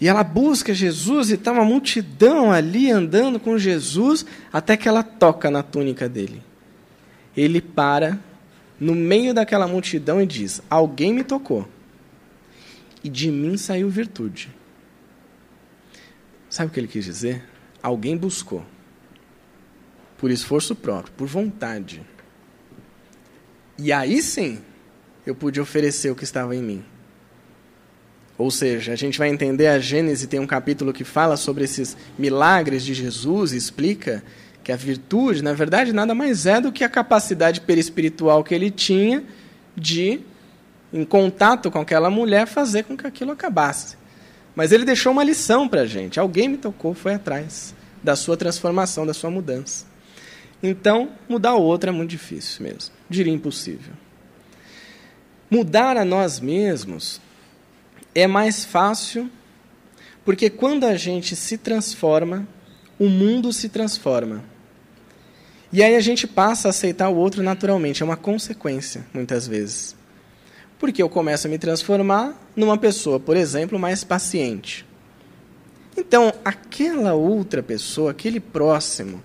e 0.00 0.08
ela 0.08 0.24
busca 0.24 0.72
Jesus 0.72 1.30
e 1.30 1.34
está 1.34 1.52
uma 1.52 1.64
multidão 1.64 2.50
ali 2.50 2.90
andando 2.90 3.38
com 3.38 3.58
Jesus 3.58 4.24
até 4.50 4.76
que 4.76 4.88
ela 4.88 5.02
toca 5.02 5.50
na 5.50 5.62
túnica 5.62 6.08
dele. 6.08 6.42
Ele 7.36 7.60
para 7.60 8.18
no 8.80 8.94
meio 8.94 9.34
daquela 9.34 9.68
multidão 9.68 10.20
e 10.20 10.26
diz: 10.26 10.62
Alguém 10.70 11.12
me 11.12 11.22
tocou 11.22 11.68
e 13.04 13.08
de 13.08 13.30
mim 13.30 13.56
saiu 13.56 13.88
virtude. 13.90 14.50
Sabe 16.48 16.70
o 16.70 16.72
que 16.72 16.80
ele 16.80 16.88
quis 16.88 17.04
dizer? 17.04 17.44
Alguém 17.82 18.16
buscou. 18.16 18.64
Por 20.18 20.30
esforço 20.30 20.74
próprio, 20.74 21.12
por 21.14 21.26
vontade. 21.26 22.02
E 23.78 23.92
aí 23.92 24.20
sim, 24.20 24.60
eu 25.24 25.34
pude 25.34 25.60
oferecer 25.60 26.10
o 26.10 26.14
que 26.14 26.24
estava 26.24 26.54
em 26.54 26.62
mim. 26.62 26.84
Ou 28.36 28.50
seja, 28.50 28.92
a 28.92 28.96
gente 28.96 29.18
vai 29.18 29.28
entender 29.28 29.66
a 29.66 29.78
Gênesis, 29.78 30.26
tem 30.26 30.40
um 30.40 30.46
capítulo 30.46 30.92
que 30.92 31.04
fala 31.04 31.36
sobre 31.36 31.64
esses 31.64 31.96
milagres 32.18 32.82
de 32.84 32.94
Jesus 32.94 33.52
explica 33.52 34.22
que 34.70 34.72
a 34.72 34.76
virtude, 34.76 35.42
na 35.42 35.52
verdade, 35.52 35.92
nada 35.92 36.14
mais 36.14 36.46
é 36.46 36.60
do 36.60 36.70
que 36.70 36.84
a 36.84 36.88
capacidade 36.88 37.60
perispiritual 37.60 38.44
que 38.44 38.54
ele 38.54 38.70
tinha 38.70 39.24
de 39.76 40.20
em 40.92 41.04
contato 41.04 41.70
com 41.70 41.80
aquela 41.80 42.08
mulher, 42.08 42.46
fazer 42.46 42.84
com 42.84 42.96
que 42.96 43.06
aquilo 43.06 43.32
acabasse. 43.32 43.96
Mas 44.54 44.70
ele 44.70 44.84
deixou 44.84 45.10
uma 45.12 45.24
lição 45.24 45.68
para 45.68 45.82
a 45.82 45.86
gente. 45.86 46.20
Alguém 46.20 46.48
me 46.48 46.56
tocou, 46.56 46.94
foi 46.94 47.14
atrás 47.14 47.74
da 48.02 48.14
sua 48.14 48.36
transformação, 48.36 49.04
da 49.04 49.14
sua 49.14 49.30
mudança. 49.30 49.86
Então, 50.62 51.10
mudar 51.28 51.54
o 51.54 51.62
outro 51.62 51.90
é 51.90 51.92
muito 51.92 52.10
difícil 52.10 52.62
mesmo. 52.62 52.92
Diria 53.08 53.32
impossível. 53.32 53.94
Mudar 55.50 55.96
a 55.96 56.04
nós 56.04 56.38
mesmos 56.38 57.20
é 58.14 58.26
mais 58.26 58.64
fácil, 58.64 59.28
porque 60.24 60.48
quando 60.48 60.84
a 60.84 60.96
gente 60.96 61.34
se 61.34 61.58
transforma, 61.58 62.46
o 62.98 63.08
mundo 63.08 63.52
se 63.52 63.68
transforma. 63.68 64.49
E 65.72 65.82
aí 65.82 65.94
a 65.94 66.00
gente 66.00 66.26
passa 66.26 66.68
a 66.68 66.70
aceitar 66.70 67.08
o 67.08 67.16
outro 67.16 67.42
naturalmente, 67.42 68.02
é 68.02 68.06
uma 68.06 68.16
consequência, 68.16 69.06
muitas 69.14 69.46
vezes 69.46 70.00
porque 70.80 71.02
eu 71.02 71.10
começo 71.10 71.46
a 71.46 71.50
me 71.50 71.58
transformar 71.58 72.34
numa 72.56 72.78
pessoa, 72.78 73.20
por 73.20 73.36
exemplo, 73.36 73.78
mais 73.78 74.02
paciente. 74.02 74.86
Então, 75.94 76.32
aquela 76.42 77.12
outra 77.12 77.62
pessoa, 77.62 78.12
aquele 78.12 78.40
próximo, 78.40 79.22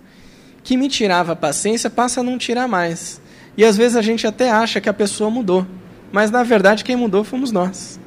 que 0.61 0.75
me 0.75 0.89
tirava 0.89 1.31
a 1.31 1.35
paciência, 1.35 1.89
passa 1.89 2.19
a 2.19 2.23
não 2.23 2.37
tirar 2.37 2.67
mais. 2.67 3.21
E 3.55 3.63
às 3.63 3.77
vezes 3.77 3.95
a 3.95 4.01
gente 4.01 4.27
até 4.27 4.51
acha 4.51 4.81
que 4.81 4.89
a 4.89 4.93
pessoa 4.93 5.29
mudou, 5.29 5.65
mas 6.11 6.29
na 6.29 6.43
verdade 6.43 6.83
quem 6.83 6.97
mudou 6.97 7.23
fomos 7.23 7.53
nós. 7.53 7.97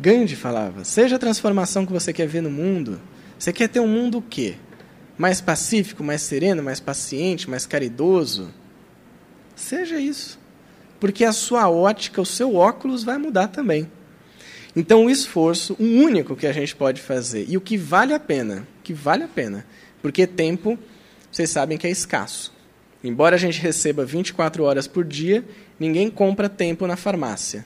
Gandhi 0.00 0.34
falava: 0.34 0.84
seja 0.84 1.16
a 1.16 1.18
transformação 1.18 1.84
que 1.84 1.92
você 1.92 2.14
quer 2.14 2.26
ver 2.26 2.40
no 2.40 2.50
mundo. 2.50 2.98
Você 3.38 3.52
quer 3.52 3.68
ter 3.68 3.80
um 3.80 3.88
mundo 3.88 4.18
o 4.18 4.22
quê? 4.22 4.54
Mais 5.16 5.40
pacífico, 5.40 6.02
mais 6.02 6.22
sereno, 6.22 6.62
mais 6.62 6.80
paciente, 6.80 7.48
mais 7.48 7.66
caridoso? 7.66 8.52
Seja 9.54 9.98
isso 9.98 10.42
porque 11.02 11.24
a 11.24 11.32
sua 11.32 11.68
ótica, 11.68 12.22
o 12.22 12.24
seu 12.24 12.54
óculos 12.54 13.02
vai 13.02 13.18
mudar 13.18 13.48
também. 13.48 13.90
Então, 14.76 15.06
o 15.06 15.10
esforço, 15.10 15.74
o 15.80 15.82
único 15.82 16.36
que 16.36 16.46
a 16.46 16.52
gente 16.52 16.76
pode 16.76 17.02
fazer, 17.02 17.44
e 17.48 17.56
o 17.56 17.60
que 17.60 17.76
vale 17.76 18.14
a 18.14 18.20
pena, 18.20 18.68
que 18.84 18.94
vale 18.94 19.24
a 19.24 19.26
pena, 19.26 19.66
porque 20.00 20.28
tempo, 20.28 20.78
vocês 21.28 21.50
sabem 21.50 21.76
que 21.76 21.88
é 21.88 21.90
escasso. 21.90 22.54
Embora 23.02 23.34
a 23.34 23.38
gente 23.38 23.60
receba 23.60 24.04
24 24.04 24.62
horas 24.62 24.86
por 24.86 25.04
dia, 25.04 25.44
ninguém 25.76 26.08
compra 26.08 26.48
tempo 26.48 26.86
na 26.86 26.94
farmácia. 26.94 27.64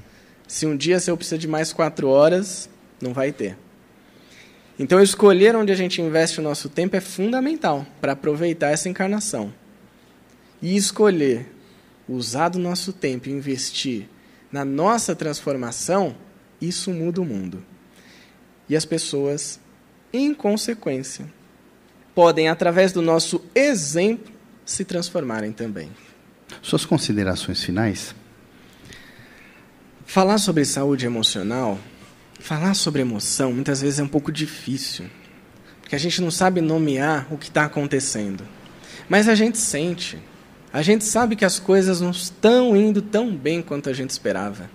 Se 0.49 0.65
um 0.65 0.75
dia 0.75 0.99
você 0.99 1.15
precisa 1.15 1.37
de 1.37 1.47
mais 1.47 1.75
4 1.75 2.09
horas, 2.09 2.71
não 3.03 3.13
vai 3.13 3.33
ter. 3.33 3.55
Então, 4.79 5.01
escolher 5.01 5.57
onde 5.57 5.73
a 5.73 5.75
gente 5.75 6.03
investe 6.03 6.39
o 6.39 6.43
nosso 6.43 6.69
tempo 6.69 6.97
é 6.97 7.01
fundamental 7.01 7.87
para 8.01 8.13
aproveitar 8.13 8.71
essa 8.71 8.89
encarnação. 8.89 9.53
E 10.61 10.77
escolher 10.77 11.51
usar 12.09 12.51
do 12.51 12.59
nosso 12.59 12.93
tempo 12.93 13.29
e 13.29 13.33
investir 13.33 14.07
na 14.53 14.65
nossa 14.65 15.15
transformação, 15.15 16.15
isso 16.61 16.91
muda 16.91 17.21
o 17.21 17.25
mundo. 17.25 17.65
E 18.69 18.77
as 18.77 18.85
pessoas, 18.85 19.59
em 20.13 20.35
consequência, 20.35 21.27
podem, 22.15 22.49
através 22.49 22.93
do 22.93 23.01
nosso 23.01 23.43
exemplo, 23.55 24.33
se 24.65 24.85
transformarem 24.85 25.53
também. 25.53 25.91
Suas 26.63 26.85
considerações 26.85 27.63
finais? 27.63 28.15
Falar 30.05 30.39
sobre 30.39 30.65
saúde 30.65 31.07
emocional 31.07 31.79
Falar 32.39 32.75
sobre 32.75 33.03
emoção 33.03 33.53
muitas 33.53 33.81
vezes 33.81 33.99
é 33.99 34.03
um 34.03 34.09
pouco 34.09 34.31
difícil, 34.31 35.07
porque 35.81 35.97
a 35.97 35.99
gente 35.99 36.21
não 36.21 36.31
sabe 36.31 36.61
nomear 36.61 37.27
o 37.31 37.39
que 37.39 37.49
está 37.49 37.65
acontecendo. 37.65 38.45
Mas 39.09 39.29
a 39.29 39.35
gente 39.35 39.59
sente, 39.59 40.19
a 40.73 40.83
gente 40.83 41.05
sabe 41.05 41.37
que 41.37 41.45
as 41.45 41.59
coisas 41.59 42.01
não 42.01 42.11
estão 42.11 42.77
indo 42.77 43.01
tão 43.01 43.35
bem 43.35 43.63
quanto 43.63 43.89
a 43.89 43.93
gente 43.93 44.11
esperava. 44.11 44.69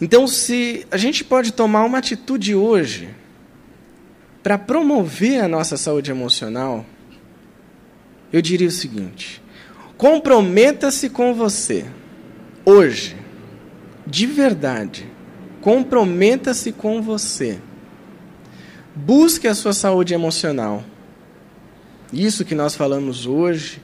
Então, 0.00 0.26
se 0.26 0.86
a 0.90 0.96
gente 0.96 1.22
pode 1.22 1.52
tomar 1.52 1.84
uma 1.84 1.98
atitude 1.98 2.54
hoje 2.54 3.10
para 4.42 4.56
promover 4.56 5.42
a 5.42 5.48
nossa 5.48 5.76
saúde 5.76 6.10
emocional, 6.10 6.86
eu 8.32 8.40
diria 8.40 8.68
o 8.68 8.72
seguinte: 8.72 9.42
comprometa-se 9.98 11.10
com 11.10 11.34
você, 11.34 11.84
hoje, 12.64 13.16
de 14.06 14.26
verdade. 14.26 15.06
Comprometa-se 15.60 16.72
com 16.72 17.02
você. 17.02 17.58
Busque 18.94 19.46
a 19.46 19.54
sua 19.54 19.72
saúde 19.72 20.14
emocional. 20.14 20.84
Isso 22.12 22.44
que 22.44 22.54
nós 22.54 22.74
falamos 22.74 23.26
hoje, 23.26 23.80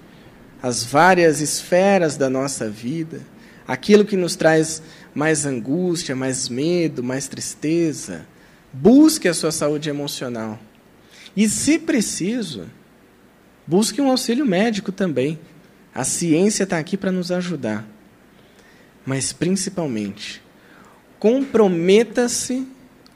as 0.62 0.84
várias 0.84 1.40
esferas 1.40 2.16
da 2.16 2.28
nossa 2.28 2.68
vida, 2.68 3.20
aquilo 3.68 4.04
que 4.04 4.16
nos 4.16 4.34
traz 4.36 4.82
mais 5.14 5.46
angústia, 5.46 6.16
mais 6.16 6.48
medo, 6.48 7.04
mais 7.04 7.28
tristeza. 7.28 8.26
Busque 8.72 9.28
a 9.28 9.34
sua 9.34 9.52
saúde 9.52 9.88
emocional. 9.88 10.58
E, 11.36 11.48
se 11.48 11.78
preciso, 11.78 12.64
busque 13.66 14.00
um 14.00 14.10
auxílio 14.10 14.46
médico 14.46 14.90
também. 14.90 15.38
A 15.94 16.04
ciência 16.04 16.64
está 16.64 16.78
aqui 16.78 16.96
para 16.96 17.12
nos 17.12 17.30
ajudar. 17.30 17.86
Mas, 19.04 19.32
principalmente, 19.32 20.42
comprometa-se 21.18 22.66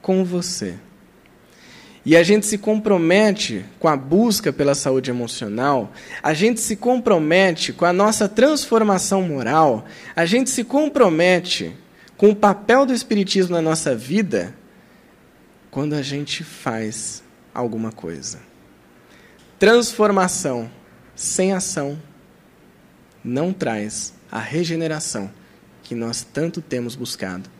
com 0.01 0.24
você. 0.24 0.76
E 2.05 2.16
a 2.16 2.22
gente 2.22 2.46
se 2.46 2.57
compromete 2.57 3.64
com 3.78 3.86
a 3.86 3.96
busca 3.96 4.53
pela 4.53 4.74
saúde 4.74 5.11
emocional, 5.11 5.92
a 6.22 6.32
gente 6.32 6.59
se 6.59 6.74
compromete 6.74 7.72
com 7.72 7.84
a 7.84 7.92
nossa 7.92 8.28
transformação 8.28 9.22
moral, 9.22 9.84
a 10.16 10.24
gente 10.24 10.48
se 10.48 10.64
compromete 10.64 11.76
com 12.16 12.30
o 12.30 12.36
papel 12.36 12.86
do 12.86 12.94
Espiritismo 12.94 13.55
na 13.55 13.62
nossa 13.62 13.94
vida 13.94 14.55
quando 15.70 15.94
a 15.94 16.03
gente 16.03 16.42
faz 16.42 17.22
alguma 17.55 17.92
coisa. 17.92 18.40
Transformação 19.59 20.70
sem 21.14 21.53
ação 21.53 22.01
não 23.22 23.53
traz 23.53 24.14
a 24.32 24.38
regeneração 24.38 25.30
que 25.82 25.94
nós 25.94 26.22
tanto 26.22 26.62
temos 26.62 26.96
buscado. 26.96 27.51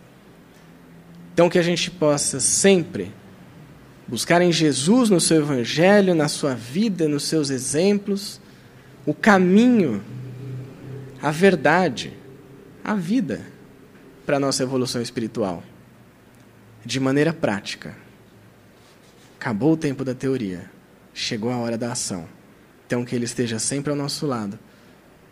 Então, 1.41 1.49
que 1.49 1.59
a 1.59 1.63
gente 1.63 1.91
possa 1.91 2.39
sempre 2.39 3.11
buscar 4.07 4.43
em 4.43 4.53
Jesus, 4.53 5.09
no 5.09 5.19
seu 5.19 5.39
Evangelho, 5.39 6.15
na 6.15 6.29
sua 6.29 6.55
vida, 6.55 7.09
nos 7.09 7.23
seus 7.23 7.49
exemplos, 7.49 8.39
o 9.07 9.15
caminho, 9.15 10.05
a 11.23 11.31
verdade, 11.31 12.13
a 12.85 12.95
vida 12.95 13.41
para 14.27 14.37
a 14.37 14.39
nossa 14.39 14.63
evolução 14.63 15.01
espiritual, 15.01 15.63
de 16.85 17.01
maneira 17.01 17.33
prática. 17.33 17.97
Acabou 19.39 19.73
o 19.73 19.79
tempo 19.79 20.05
da 20.05 20.15
teoria, 20.15 20.71
chegou 21.15 21.51
a 21.51 21.57
hora 21.57 21.79
da 21.79 21.93
ação. 21.93 22.29
Então, 22.87 23.03
que 23.03 23.17
Ele 23.17 23.25
esteja 23.25 23.59
sempre 23.59 23.89
ao 23.91 23.97
nosso 23.97 24.27
lado, 24.27 24.59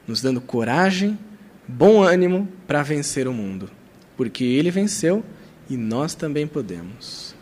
nos 0.07 0.23
dando 0.23 0.41
coragem, 0.41 1.19
bom 1.69 2.03
ânimo 2.03 2.49
para 2.67 2.83
vencer 2.83 3.29
o 3.29 3.33
mundo, 3.35 3.71
porque 4.17 4.43
Ele 4.43 4.71
venceu 4.71 5.23
e 5.69 5.77
nós 5.77 6.15
também 6.15 6.47
podemos. 6.47 7.37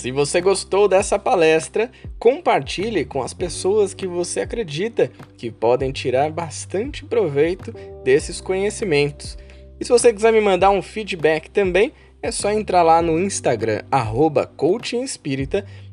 Se 0.00 0.10
você 0.10 0.40
gostou 0.40 0.88
dessa 0.88 1.18
palestra, 1.18 1.90
compartilhe 2.18 3.04
com 3.04 3.22
as 3.22 3.34
pessoas 3.34 3.92
que 3.92 4.06
você 4.06 4.40
acredita 4.40 5.10
que 5.36 5.50
podem 5.50 5.92
tirar 5.92 6.30
bastante 6.30 7.04
proveito 7.04 7.70
desses 8.02 8.40
conhecimentos. 8.40 9.36
E 9.78 9.84
se 9.84 9.90
você 9.90 10.10
quiser 10.10 10.32
me 10.32 10.40
mandar 10.40 10.70
um 10.70 10.80
feedback 10.80 11.50
também, 11.50 11.92
é 12.22 12.30
só 12.30 12.50
entrar 12.50 12.82
lá 12.82 13.02
no 13.02 13.18
Instagram, 13.18 13.82
arroba 13.90 14.46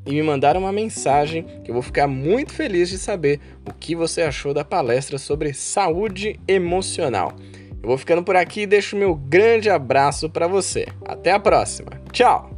e 0.08 0.14
me 0.14 0.24
mandar 0.24 0.56
uma 0.56 0.72
mensagem 0.72 1.46
que 1.64 1.70
eu 1.70 1.74
vou 1.74 1.84
ficar 1.84 2.08
muito 2.08 2.54
feliz 2.54 2.90
de 2.90 2.98
saber 2.98 3.40
o 3.68 3.74
que 3.74 3.94
você 3.94 4.22
achou 4.22 4.54
da 4.54 4.64
palestra 4.64 5.18
sobre 5.18 5.54
saúde 5.54 6.40
emocional. 6.48 7.34
Eu 7.84 7.90
vou 7.90 7.98
ficando 7.98 8.24
por 8.24 8.36
aqui 8.36 8.62
e 8.62 8.68
deixo 8.68 8.96
meu 8.96 9.14
grande 9.14 9.70
abraço 9.70 10.30
para 10.30 10.48
você. 10.48 10.88
Até 11.06 11.32
a 11.32 11.40
próxima. 11.40 11.92
Tchau! 12.12 12.57